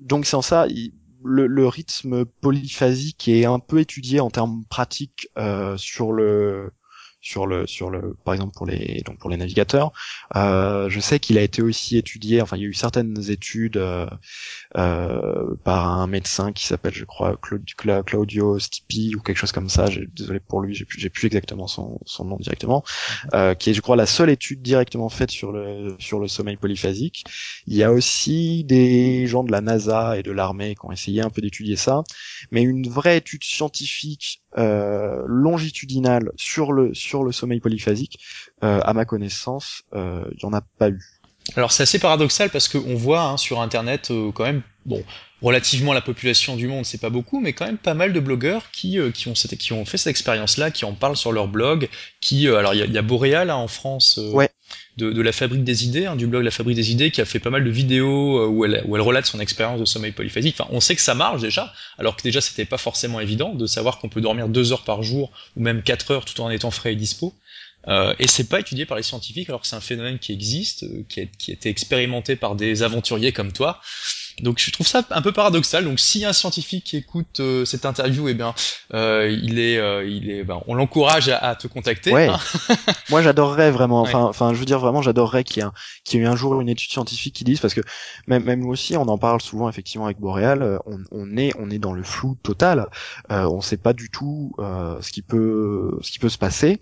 [0.00, 0.92] donc sans ça, il,
[1.24, 6.72] le, rythme polyphasique est un peu étudié en termes pratiques euh, sur le
[7.22, 9.92] sur le sur le par exemple pour les donc pour les navigateurs.
[10.34, 13.76] Euh, je sais qu'il a été aussi étudié enfin il y a eu certaines études
[13.76, 14.06] euh,
[14.76, 17.38] euh, par un médecin qui s'appelle je crois
[18.04, 19.86] Claudio Stipi ou quelque chose comme ça.
[20.14, 22.82] Désolé pour lui j'ai plus j'ai plus exactement son, son nom directement.
[23.24, 23.30] Mhm.
[23.34, 26.56] euh, qui est je crois la seule étude directement faite sur le sur le sommeil
[26.56, 27.24] polyphasique.
[27.66, 31.20] Il y a aussi des gens de la NASA et de l'armée qui ont essayé
[31.22, 32.02] un peu d'étudier ça.
[32.50, 35.26] Mais une vraie étude scientifique euh,
[36.36, 38.18] sur le sur le sommeil polyphasique,
[38.62, 41.00] euh, à ma connaissance, il euh, y en a pas eu.
[41.56, 45.02] Alors c'est assez paradoxal parce qu'on voit hein, sur Internet euh, quand même, bon,
[45.42, 48.70] relativement la population du monde, c'est pas beaucoup, mais quand même pas mal de blogueurs
[48.70, 51.48] qui, euh, qui, ont, cette, qui ont fait cette expérience-là, qui en parlent sur leur
[51.48, 51.88] blog,
[52.20, 54.48] qui, euh, alors il y a, y a Boréal hein, en France, Ouais.
[54.96, 57.24] de, de la Fabrique des Idées, hein, du blog La Fabrique des Idées, qui a
[57.24, 60.56] fait pas mal de vidéos où, elle, où elle relate son expérience de sommeil polyphasique.
[60.58, 63.66] Enfin, on sait que ça marche déjà, alors que déjà c'était pas forcément évident de
[63.66, 66.70] savoir qu'on peut dormir deux heures par jour ou même quatre heures tout en étant
[66.70, 67.34] frais et dispo.
[67.88, 70.84] Euh, et c'est pas étudié par les scientifiques alors que c'est un phénomène qui existe,
[70.84, 73.80] euh, qui, a, qui a été expérimenté par des aventuriers comme toi.
[74.40, 75.84] Donc je trouve ça un peu paradoxal.
[75.84, 78.54] Donc si un scientifique qui écoute euh, cette interview, eh bien,
[78.94, 82.12] euh, il est, euh, il est, ben, on l'encourage à, à, te contacter.
[82.12, 82.28] Ouais.
[82.28, 82.38] hein.
[83.10, 84.02] Moi, j'adorerais vraiment.
[84.02, 84.08] Ouais.
[84.08, 85.72] Enfin, enfin, je veux dire vraiment, j'adorerais qu'il y ait, un-
[86.04, 87.80] qu'il y ait un jour une étude scientifique qui dise, parce que
[88.26, 90.62] même, même nous aussi, on en parle souvent effectivement avec Boréal.
[90.62, 92.86] euh, On, on est, on est dans le flou total.
[93.30, 96.80] Euh, on sait pas du tout euh, ce qui peut, ce qui peut se passer.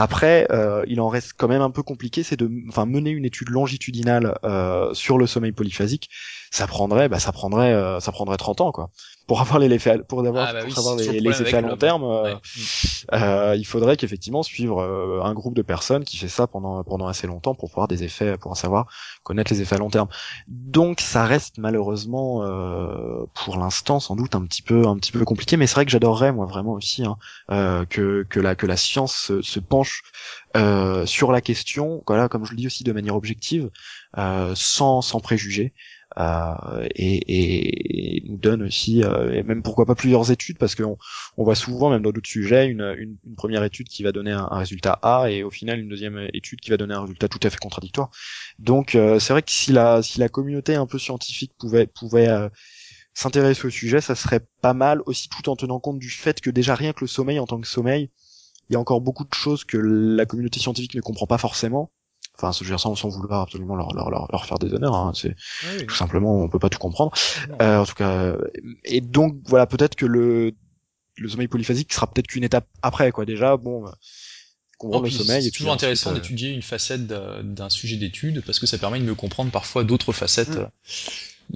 [0.00, 3.24] Après, euh, il en reste quand même un peu compliqué, c'est de, enfin, mener une
[3.24, 6.08] étude longitudinale euh, sur le sommeil polyphasique.
[6.52, 8.90] Ça prendrait, bah, ça prendrait, euh, ça prendrait 30 ans, quoi.
[9.28, 11.76] Pour avoir les effets, pour avoir, Ah bah oui, toujours les, effets à long le-
[11.78, 12.02] terme.
[12.02, 12.40] euh, Ouais.
[13.12, 17.06] Euh, il faudrait qu'effectivement suivre euh, un groupe de personnes qui fait ça pendant pendant
[17.06, 18.86] assez longtemps pour voir des effets, pour en savoir
[19.22, 20.08] connaître les effets à long terme.
[20.48, 25.24] Donc ça reste malheureusement euh, pour l'instant sans doute un petit peu un petit peu
[25.24, 27.16] compliqué, mais c'est vrai que j'adorerais moi vraiment aussi hein,
[27.50, 30.02] euh, que que la que la science se, se penche
[30.56, 33.70] euh, sur la question, voilà comme je le dis aussi de manière objective,
[34.16, 35.74] euh, sans sans préjugés.
[36.16, 40.96] Euh, et, et nous donne aussi, euh, et même pourquoi pas plusieurs études, parce qu'on
[41.36, 44.32] on voit souvent, même dans d'autres sujets, une, une, une première étude qui va donner
[44.32, 47.28] un, un résultat A et au final une deuxième étude qui va donner un résultat
[47.28, 48.10] tout à fait contradictoire.
[48.58, 52.28] Donc euh, c'est vrai que si la, si la communauté un peu scientifique pouvait, pouvait
[53.12, 56.50] s'intéresser au sujet, ça serait pas mal aussi tout en tenant compte du fait que
[56.50, 58.10] déjà rien que le sommeil en tant que sommeil,
[58.70, 61.90] il y a encore beaucoup de choses que la communauté scientifique ne comprend pas forcément.
[62.40, 64.94] Enfin, je veux dire, sans, sans vouloir absolument leur, leur, leur, leur faire des honneurs,
[64.94, 65.12] hein.
[65.14, 65.34] c'est
[65.64, 67.12] oui, tout simplement on peut pas tout comprendre.
[67.60, 68.38] Euh, en tout cas, euh,
[68.84, 70.54] et donc voilà, peut-être que le
[71.16, 73.24] le sommeil polyphasique sera peut-être qu'une étape après, quoi.
[73.24, 73.90] Déjà, bon, euh,
[74.78, 75.42] comprendre le sommeil.
[75.42, 79.00] c'est toujours intéressant euh, d'étudier une facette d'un d'un sujet d'étude parce que ça permet
[79.00, 80.56] de mieux comprendre parfois d'autres facettes.
[80.56, 80.68] Mm.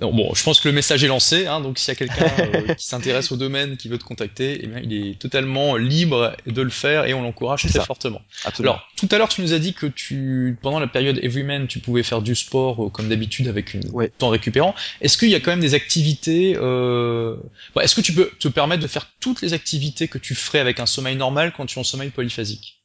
[0.01, 2.31] Non, bon, je pense que le message est lancé, hein, donc s'il y a quelqu'un
[2.39, 6.35] euh, qui s'intéresse au domaine, qui veut te contacter, eh bien, il est totalement libre
[6.47, 7.85] de le faire et on l'encourage très ça.
[7.85, 8.23] fortement.
[8.45, 8.73] absolument.
[8.75, 11.79] Alors, tout à l'heure, tu nous as dit que tu, pendant la période Everyman, tu
[11.79, 14.09] pouvais faire du sport euh, comme d'habitude avec une Ouais.
[14.09, 14.75] temps récupérant.
[15.03, 17.37] Est-ce qu'il y a quand même des activités euh...
[17.79, 20.81] Est-ce que tu peux te permettre de faire toutes les activités que tu ferais avec
[20.81, 22.82] un sommeil normal quand tu es en sommeil polyphasique?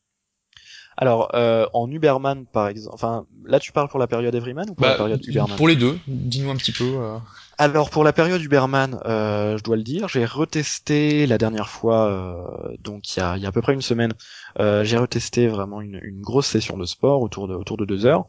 [0.97, 4.73] Alors, euh, en Uberman, par exemple, enfin, là, tu parles pour la période Everyman ou
[4.73, 5.51] pour la période Uberman?
[5.51, 6.83] Bah, Pour les deux, dis-nous un petit peu.
[6.83, 7.17] euh.
[7.60, 12.05] Alors pour la période Uberman, euh, je dois le dire, j'ai retesté la dernière fois,
[12.05, 14.14] euh, donc il y a, y a à peu près une semaine,
[14.60, 18.05] euh, j'ai retesté vraiment une, une grosse session de sport autour de autour de deux
[18.05, 18.26] heures.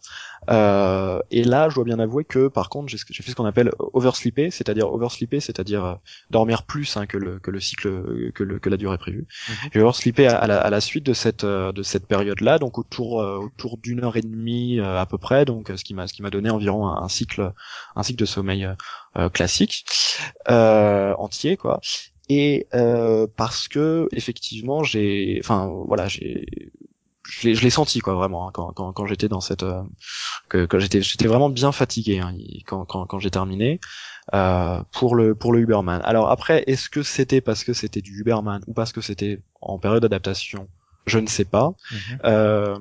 [0.49, 3.71] Euh, et là, je dois bien avouer que par contre, j'ai fait ce qu'on appelle
[3.93, 5.95] oversleeper, c'est-à-dire oversleeper, c'est-à-dire euh,
[6.31, 9.27] dormir plus hein, que le que le cycle que le que la durée prévue.
[9.49, 9.55] Mhm.
[9.75, 12.79] J'ai oversleepé à, à la, à la suite de cette euh, de cette période-là, donc
[12.79, 16.15] autour autour d'une heure et demie euh, à peu près, donc ce qui m'a ce
[16.15, 17.53] qui m'a donné environ un, un cycle
[17.95, 18.67] un cycle de sommeil
[19.33, 19.85] classique
[20.49, 21.81] euh, entier quoi.
[22.29, 26.47] Et euh, parce que effectivement j'ai enfin voilà j'ai
[27.25, 29.83] je l'ai je l'ai senti quoi vraiment hein, quand quand, quand j'étais dans cette euh,
[30.49, 32.35] que quand j'étais j'étais vraiment bien fatigué hein,
[32.67, 33.81] quand quand, quand j'ai terminé
[34.35, 36.03] euh, pour le pour le Uberman.
[36.05, 39.79] Alors après est-ce que c'était parce que c'était du Uberman ou parce que c'était en
[39.79, 40.69] période d'adaptation?
[41.07, 41.73] Je ne sais pas.
[42.25, 42.79] Euh,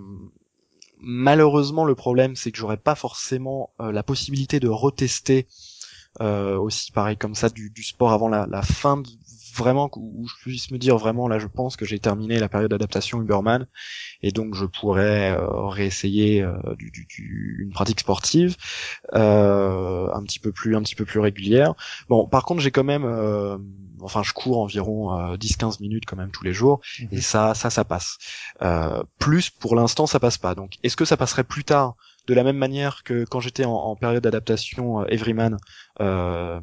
[0.99, 5.47] malheureusement, le problème, c'est que j'aurais pas forcément euh, la possibilité de retester euh,
[6.25, 9.07] aussi pareil comme ça du, du sport avant la, la fin de,
[9.55, 12.69] vraiment où je puisse me dire vraiment là je pense que j'ai terminé la période
[12.69, 13.65] d'adaptation Uberman
[14.23, 18.57] et donc je pourrais euh, réessayer euh, du, du- du- une pratique sportive
[19.15, 21.73] euh, un petit peu plus un petit peu plus régulière.
[22.09, 23.57] Bon par contre j'ai quand même euh,
[24.01, 27.69] enfin je cours environ euh, 10-15 minutes quand même tous les jours et ça ça
[27.69, 28.17] ça passe.
[28.61, 30.55] Euh, plus pour l'instant ça passe pas.
[30.55, 31.95] Donc est-ce que ça passerait plus tard
[32.27, 35.57] de la même manière que quand j'étais en, en période d'adaptation euh, Everyman
[36.01, 36.59] euh,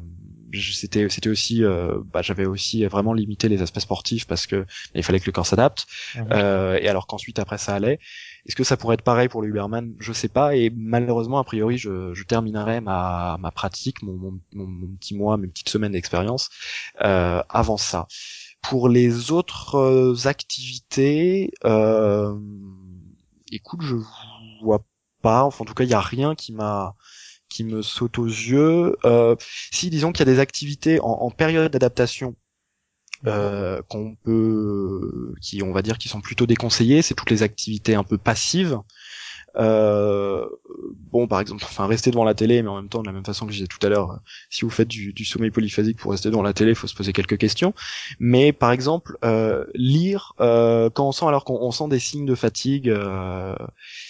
[0.51, 4.65] je- c'était c'était aussi euh, bah, j'avais aussi vraiment limité les aspects sportifs parce que
[4.93, 5.85] il fallait que le corps s'adapte.
[6.13, 6.27] Mhm.
[6.31, 7.99] euh, et alors qu'ensuite après ça allait.
[8.45, 10.55] Est-ce que ça pourrait être pareil pour le Uberman je sais pas.
[10.55, 15.15] Et malheureusement a priori je, je terminerai ma, ma pratique mon, mon, mon, mon petit
[15.15, 16.49] mois mes petites semaines d'expérience
[17.03, 18.07] euh, avant ça.
[18.61, 22.35] Pour les autres euh, activités euh,
[23.51, 23.95] écoute je
[24.61, 24.83] vois
[25.25, 26.95] enfin en tout cas il y a rien qui m'a
[27.49, 28.95] qui me saute aux yeux.
[29.05, 29.35] Euh,
[29.71, 32.35] si disons qu'il y a des activités en, en période d'adaptation
[33.27, 37.95] euh, qu'on peut, qui on va dire qui sont plutôt déconseillées, c'est toutes les activités
[37.95, 38.79] un peu passives.
[39.57, 40.45] Euh,
[41.11, 43.25] bon, par exemple, enfin rester devant la télé, mais en même temps de la même
[43.25, 46.29] façon que je disais tout à l'heure, si vous faites du, sommeil polyphasique pour rester
[46.29, 47.73] devant la télé, il faut se poser quelques questions.
[48.19, 52.35] Mais par exemple, euh, lire euh, quand on sent alors qu'on sent des signes de
[52.35, 53.55] fatigue, euh,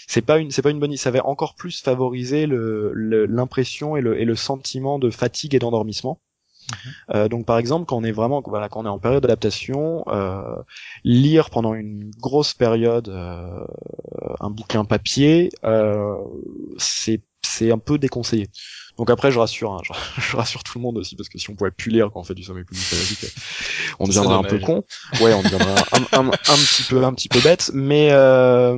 [0.07, 0.97] c'est pas une c'est pas une bonne idée.
[0.97, 6.19] Ça va encore plus favoriser l'impression le, et le sentiment de fatigue et d'endormissement.
[7.13, 10.03] Euh, donc par exemple quand on est vraiment voilà quand on est en période d'adaptation,
[10.07, 10.55] euh,
[11.03, 13.65] lire pendant une grosse période euh,
[14.39, 16.15] un bouquin papier, euh,
[16.77, 18.47] c'est c'est un peu déconseillé.
[18.97, 19.81] Donc après je rassure, hein,
[20.17, 22.23] je, rassure tout le monde aussi parce que si on pouvait plus lire quand on
[22.23, 23.31] fait du sommeil polyphasique,
[23.99, 24.83] on deviendrait un peu con.
[25.21, 28.77] Ouais, on deviendrait un, un, un, petit peu un petit peu bête, mais euh,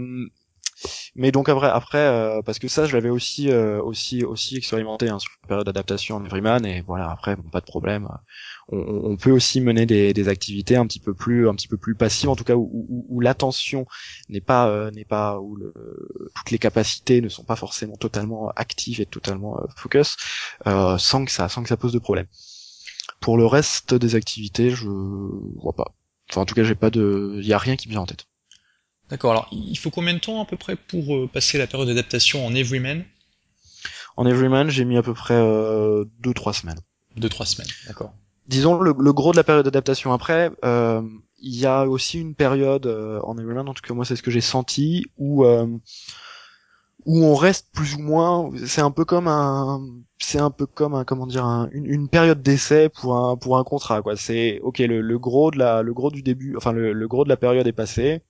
[1.17, 5.09] mais donc après, après euh, parce que ça, je l'avais aussi, euh, aussi, aussi expérimenté
[5.09, 8.07] hein, sur la période d'adaptation en Everyman, et voilà, après, bon, pas de problème.
[8.69, 11.77] On, on, peut aussi mener des, des, activités un petit peu plus, un petit peu
[11.77, 13.87] plus passives, en tout cas où, où, où l'attention
[14.29, 15.73] n'est pas, euh, n'est pas, où le,
[16.35, 20.17] toutes les capacités ne sont pas forcément totalement actives et totalement focus,
[20.65, 22.27] sans que ça, sans que ça pose de problème.
[23.21, 25.93] Pour le reste des activités, je vois pas.
[26.29, 28.27] Enfin, en tout cas, j'ai pas de, y a rien qui me vient en tête.
[29.09, 31.87] D'accord, alors il faut combien de temps à peu près pour euh, passer la période
[31.87, 33.05] d'adaptation en Everyman
[34.17, 36.79] En Everyman, j'ai mis à peu près 2-3 euh, semaines.
[37.17, 38.13] 2-3 semaines, d'accord.
[38.47, 41.01] Disons le, gros de la période d'adaptation après, euh,
[41.39, 42.85] il y a aussi une période
[43.23, 45.45] en Everyman, en tout cas moi c'est ce que j'ai senti, où
[47.05, 49.81] où on reste plus ou moins, c'est un peu comme un,
[50.19, 54.01] c'est un peu comme un, comment dire, une, période d'essai pour un pour un contrat
[54.01, 54.17] quoi.
[54.17, 57.29] C'est ok le, gros de la, le gros du début, enfin le, le gros de
[57.29, 58.21] la période est passé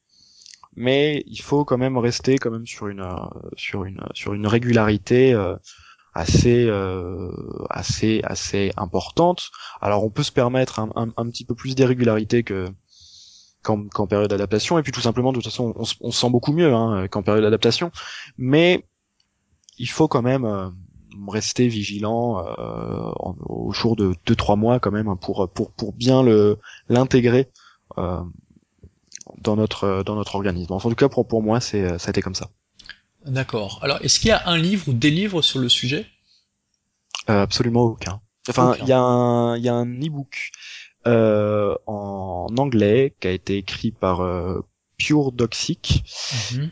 [0.75, 3.15] mais il faut quand même rester quand même sur une euh,
[3.55, 5.55] sur une sur une régularité euh,
[6.13, 7.31] assez euh,
[7.69, 9.49] assez assez importante.
[9.81, 12.67] Alors on peut se permettre un, un, petit peu plus d'irrégularité que
[13.63, 16.73] qu'en période d'adaptation et puis tout simplement de toute façon on, se sent beaucoup mieux
[16.73, 17.91] hein, qu'en période d'adaptation,
[18.37, 18.85] mais
[19.77, 20.71] il faut quand même
[21.27, 26.59] rester vigilant euh, au jour de 2-3 mois quand même pour pour pour bien le
[26.89, 27.49] l'intégrer
[27.97, 28.21] euh,
[29.37, 30.73] dans notre euh, dans notre organisme.
[30.73, 32.49] en tout cas, pour pour moi, c'est euh, ça a été comme ça.
[33.25, 33.79] D'accord.
[33.81, 36.05] Alors, est-ce qu'il y a un livre ou des livres sur le sujet?
[37.29, 38.21] Euh, Absolument aucun.
[38.49, 40.51] Enfin, il y a un il y a un e-book
[41.05, 44.61] euh, en anglais qui a été écrit par euh,
[44.97, 46.03] Pure Doxic,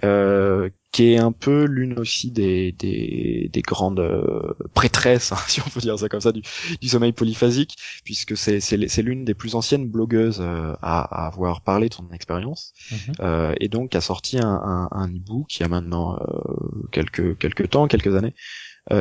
[0.03, 5.59] euh, qui est un peu l'une aussi des, des, des grandes euh, prêtresses, hein, si
[5.59, 6.41] on peut dire ça comme ça, du,
[6.79, 7.75] du sommeil polyphasique,
[8.05, 12.09] puisque c'est, c'est, l'une des plus anciennes blogueuses euh, à, à, avoir parlé de son
[12.13, 12.97] expérience, mhm.
[13.19, 17.71] euh, et donc a sorti un, un, un e-book qui a maintenant euh, quelques, quelques
[17.71, 18.33] temps, quelques années,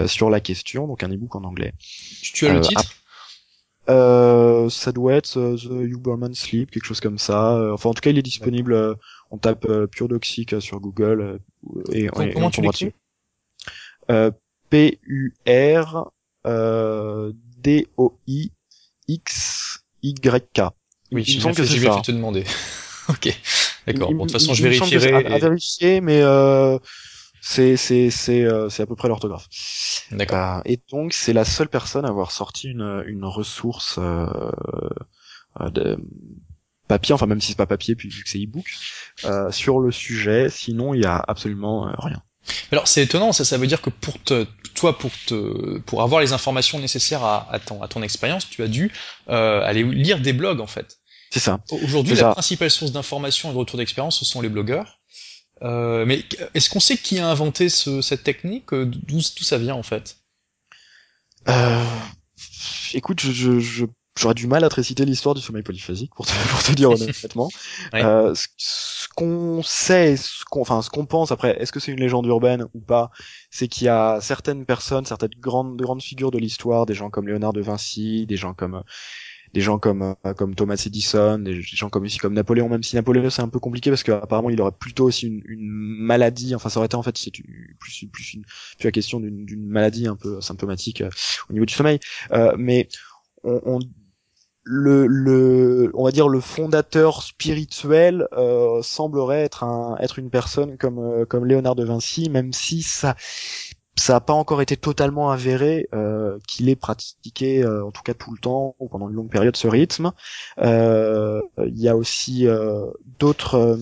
[0.07, 1.75] sur la question, donc un e-book en anglais.
[2.23, 2.93] Tu as le titre?
[3.89, 7.71] euh, ça doit être The Huberman Sleep, quelque chose comme ça.
[7.73, 8.97] Enfin, en tout cas, il est disponible
[9.35, 11.39] on tape euh, Pure Doxic sur Google euh,
[11.93, 12.93] et, comment, comment tu l'écris
[14.11, 14.31] euh,
[14.71, 16.11] P U R
[16.47, 18.53] D O I
[19.09, 20.61] X Y K.
[21.11, 22.45] Oui, je que j'ai fait te demander.
[23.09, 23.41] ok,
[23.87, 24.13] d'accord.
[24.13, 25.13] Bon, de toute façon, je vérifierai.
[25.27, 26.79] À, vérifier, mais euh,
[27.41, 29.49] c'est c'est c'est c'est à peu près l'orthographe.
[30.11, 30.63] D'accord.
[30.67, 33.99] et donc c'est la seule personne à avoir sorti une une ressource
[35.61, 35.97] de,
[36.89, 38.67] papier, enfin même si c'est pas papier puis vu que c'est e-book,
[39.25, 40.49] euh, sur le sujet.
[40.51, 42.23] Sinon, il y a absolument euh, rien.
[42.73, 46.21] Alors c'est étonnant, ça, ça veut dire que pour te, toi, pour te, pour avoir
[46.21, 48.93] les informations nécessaires à, à ton, à ton expérience, tu as dû
[49.29, 50.99] euh, aller lire des blogs en fait.
[51.31, 51.61] C'est ça.
[51.71, 55.01] Aujourd'hui, la principale source d'information et de retour d'expérience, ce sont les blogueurs.
[55.63, 56.23] Euh, mais
[56.53, 58.75] est-ce qu'on sait qui a inventé ce, cette technique?
[58.75, 60.19] D'où ça vient en fait?
[61.49, 61.85] Euh,
[62.93, 63.87] Écoute, je, je, je
[64.19, 66.91] j'aurais du mal à te réciter l'histoire du sommeil polyphasique pour te, pour te dire
[66.93, 67.51] honnêtement.
[67.95, 72.01] euh, ce, qu'on sait, ce qu'on, enfin ce qu'on pense après, est-ce que c'est une
[72.01, 73.11] légende urbaine ou pas
[73.51, 77.27] C'est qu'il y a certaines personnes, certaines grandes grandes figures de l'histoire, des gens comme
[77.27, 78.83] Léonard de Vinci, des gens comme
[79.53, 83.31] des gens comme comme Thomas Edison, des gens comme aussi comme Napoléon, même si Napoléon
[83.31, 86.81] c'est un peu compliqué parce qu'apparemment il aurait plutôt aussi une, une, maladie, enfin ça
[86.81, 90.41] aurait été en fait c'est plus plus une, plus la question d'une maladie un peu
[90.41, 91.11] symptomatique euh,
[91.49, 92.01] au niveau du sommeil,
[92.33, 92.89] euh, mais
[93.45, 93.79] on, on
[94.65, 100.99] le, on va dire le fondateur spirituel euh, semblerait être un, être une personne comme
[100.99, 103.15] euh, comme Léonard de Vinci, même si ça
[103.97, 108.15] ça n'a pas encore été totalement avéré euh, qu'il ait pratiqué, euh, en tout cas
[108.15, 110.11] tout le temps ou pendant une longue période, ce rythme.
[110.59, 112.47] Il y a aussi
[113.19, 113.79] d'autres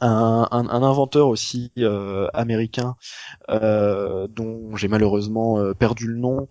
[0.00, 2.96] un, un, inventeur aussi euh, américain
[3.50, 6.48] euh, dont j'ai malheureusement euh, perdu le nom,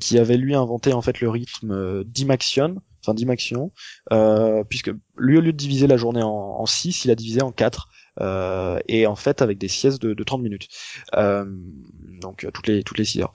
[0.00, 2.76] qui avait lui inventé en fait le rythme d'Imaxion.
[3.02, 3.70] enfin 10 maximum,
[4.12, 7.42] euh, puisque lui au lieu de diviser la journée en, en 6, il a divisé
[7.42, 7.88] en 4.
[8.20, 10.68] Euh, et en fait avec des siestes de, de 30 minutes.
[11.14, 11.44] Euh,
[12.20, 13.32] donc toutes les toutes les 6 heures.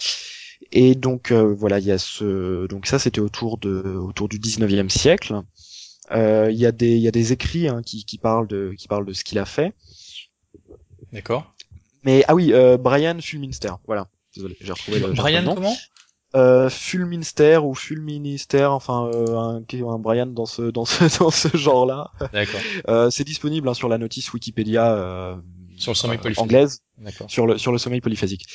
[0.72, 4.90] Et donc voilà, il y a ce donc ça c'était autour de autour du 19e
[4.90, 5.42] siècle.
[6.12, 8.88] Il y a des il y a des écrits hein, qui, qui parlent de qui
[8.88, 9.74] parlent de ce qu'il a fait.
[11.12, 11.54] D'accord.
[12.04, 14.08] Mais ah oui, Brian Fulminster, voilà.
[14.36, 15.14] Désolé, j'ai retrouvé le.
[15.14, 15.76] Brian comment?
[16.36, 21.56] Euh, Fulminster ou Fulminister, enfin euh, un, un Brian dans ce dans ce dans ce
[21.56, 22.12] genre-là.
[22.34, 22.60] D'accord.
[22.88, 25.36] Euh, c'est disponible hein, sur la notice Wikipédia euh,
[25.78, 26.44] sur le sommeil polyphasique.
[26.44, 26.82] anglaise,
[27.28, 28.46] sur le sur le sommeil polyphasique.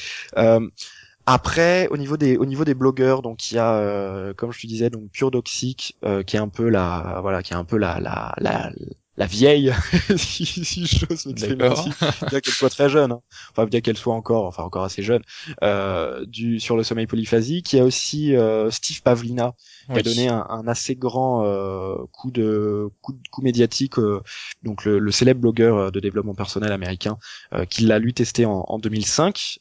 [1.32, 4.60] Après, au niveau des au niveau des blogueurs, donc il y a, euh, comme je
[4.60, 7.64] te disais, donc Pure Doxic, euh, qui est un peu la voilà, qui est un
[7.64, 8.72] peu la la la,
[9.20, 9.70] la vieille,
[10.16, 11.90] si, si j'ose m'exprimer ainsi,
[12.30, 13.20] bien qu'elle soit très jeune, hein.
[13.50, 15.20] enfin bien qu'elle soit encore, enfin encore assez jeune,
[15.62, 17.74] euh, du sur le sommeil polyphasique.
[17.74, 19.54] Il y a aussi euh, Steve Pavlina
[19.92, 24.22] qui a donné un, un assez grand euh, coup de coup, coup médiatique, euh,
[24.62, 27.18] donc le, le, célèbre blogueur de développement personnel américain,
[27.52, 29.58] euh, qui l'a lui testé en, en 2005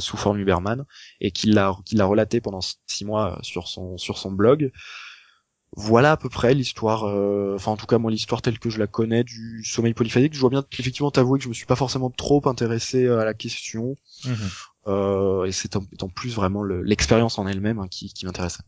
[0.00, 0.86] sous forme Uberman
[1.20, 4.72] et qui l'a qui l'a relaté pendant six mois sur son sur son blog
[5.76, 8.78] voilà à peu près l'histoire, euh, enfin en tout cas moi l'histoire telle que je
[8.78, 10.34] la connais du sommeil polyphasique.
[10.34, 13.34] Je vois bien effectivement t'avouer que je me suis pas forcément trop intéressé à la
[13.34, 14.36] question, mhm.
[14.86, 18.62] euh, et c'est en, plus vraiment l'expérience en elle-même hein, qui, qui m'intéressait.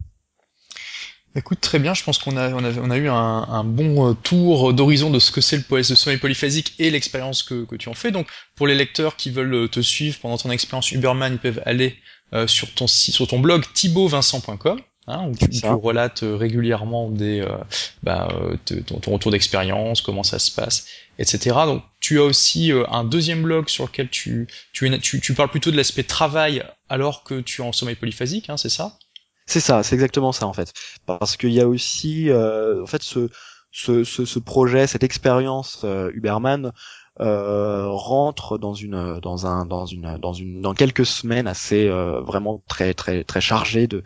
[1.37, 4.11] Écoute, très bien, je pense qu'on a, on a, on a eu un, un bon
[4.11, 7.77] euh, tour d'horizon de ce que c'est le le sommeil polyphasique et l'expérience que, que
[7.77, 8.11] tu en fais.
[8.11, 11.95] Donc, pour les lecteurs qui veulent te suivre pendant ton expérience Uberman, ils peuvent aller
[12.33, 17.41] euh, sur, ton, sur ton blog thibautvincent.com Hein, où tu, tu, relates euh, régulièrement des,
[17.41, 17.57] euh,
[18.03, 20.89] bah, euh, ton, retour d'expérience, comment ça se passe,
[21.21, 21.55] etc.
[21.67, 25.71] Donc tu as aussi un deuxième blog sur lequel tu, tu, tu, tu parles plutôt
[25.71, 28.99] de l'aspect travail alors que tu es en sommeil polyphasique, hein, c'est ça?
[29.47, 30.73] C'est ça, c'est exactement ça en fait.
[31.07, 33.31] Parce qu'il y a aussi en fait ce,
[33.71, 36.71] ce, ce, ce, projet, cette expérience Uberman euh,
[37.19, 42.62] rentre dans une dans un dans une dans une dans quelques semaines assez euh, vraiment
[42.69, 44.03] très très très chargées de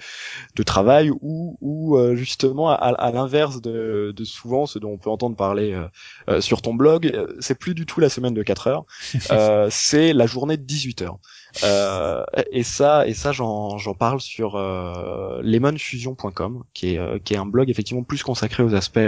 [0.55, 4.99] de travail où où euh, justement à, à l'inverse de, de souvent ce dont on
[4.99, 5.77] peut entendre parler
[6.41, 8.85] sur ton blog c'est plus du tout la semaine de 4 heures
[9.71, 11.19] c'est la journée de 18 heures.
[12.53, 17.71] Et ça et ça j'en j'en parle sur lemonfusion.com qui est qui est un blog
[17.71, 19.01] effectivement plus consacré aux aspects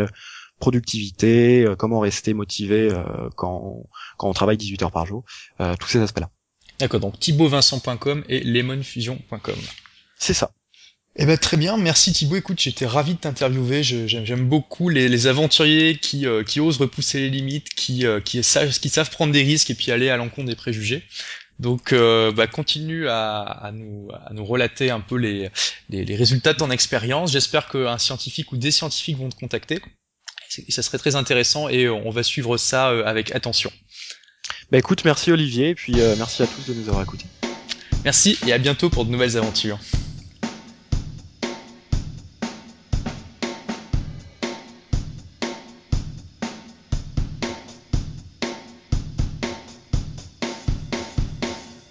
[0.63, 3.03] productivité, euh, comment rester motivé euh,
[3.35, 3.83] quand,
[4.17, 5.25] quand on travaille 18 heures par jour,
[5.61, 6.31] euh, tous ces aspects-là.
[6.79, 9.57] D'accord, donc thibautvincent.com et lemonfusion.com.
[10.17, 10.53] C'est ça.
[11.17, 12.37] Eh ben très bien, merci Thibaut.
[12.37, 13.83] Écoute, j'étais ravi de t'interviewer.
[13.83, 18.89] J'aime beaucoup les, les, aventuriers qui, qui osent repousser les limites, qui, qui, savent, qui
[18.89, 21.03] savent prendre des risques et puis aller à l'encontre des préjugés.
[21.59, 25.51] Donc, bah, continue à, à, nous, à nous relater un peu les,
[25.91, 27.33] les, les résultats de ton expérience.
[27.33, 29.83] J'espère qu'un scientifique ou des scientifiques vont te contacter
[30.69, 33.71] ça serait très intéressant et on va suivre ça euh, avec attention.
[34.71, 37.27] Bah écoute, merci Olivier, et puis euh, merci à tous de nous avoir écoutés.
[38.05, 39.79] Merci et à bientôt pour de nouvelles aventures.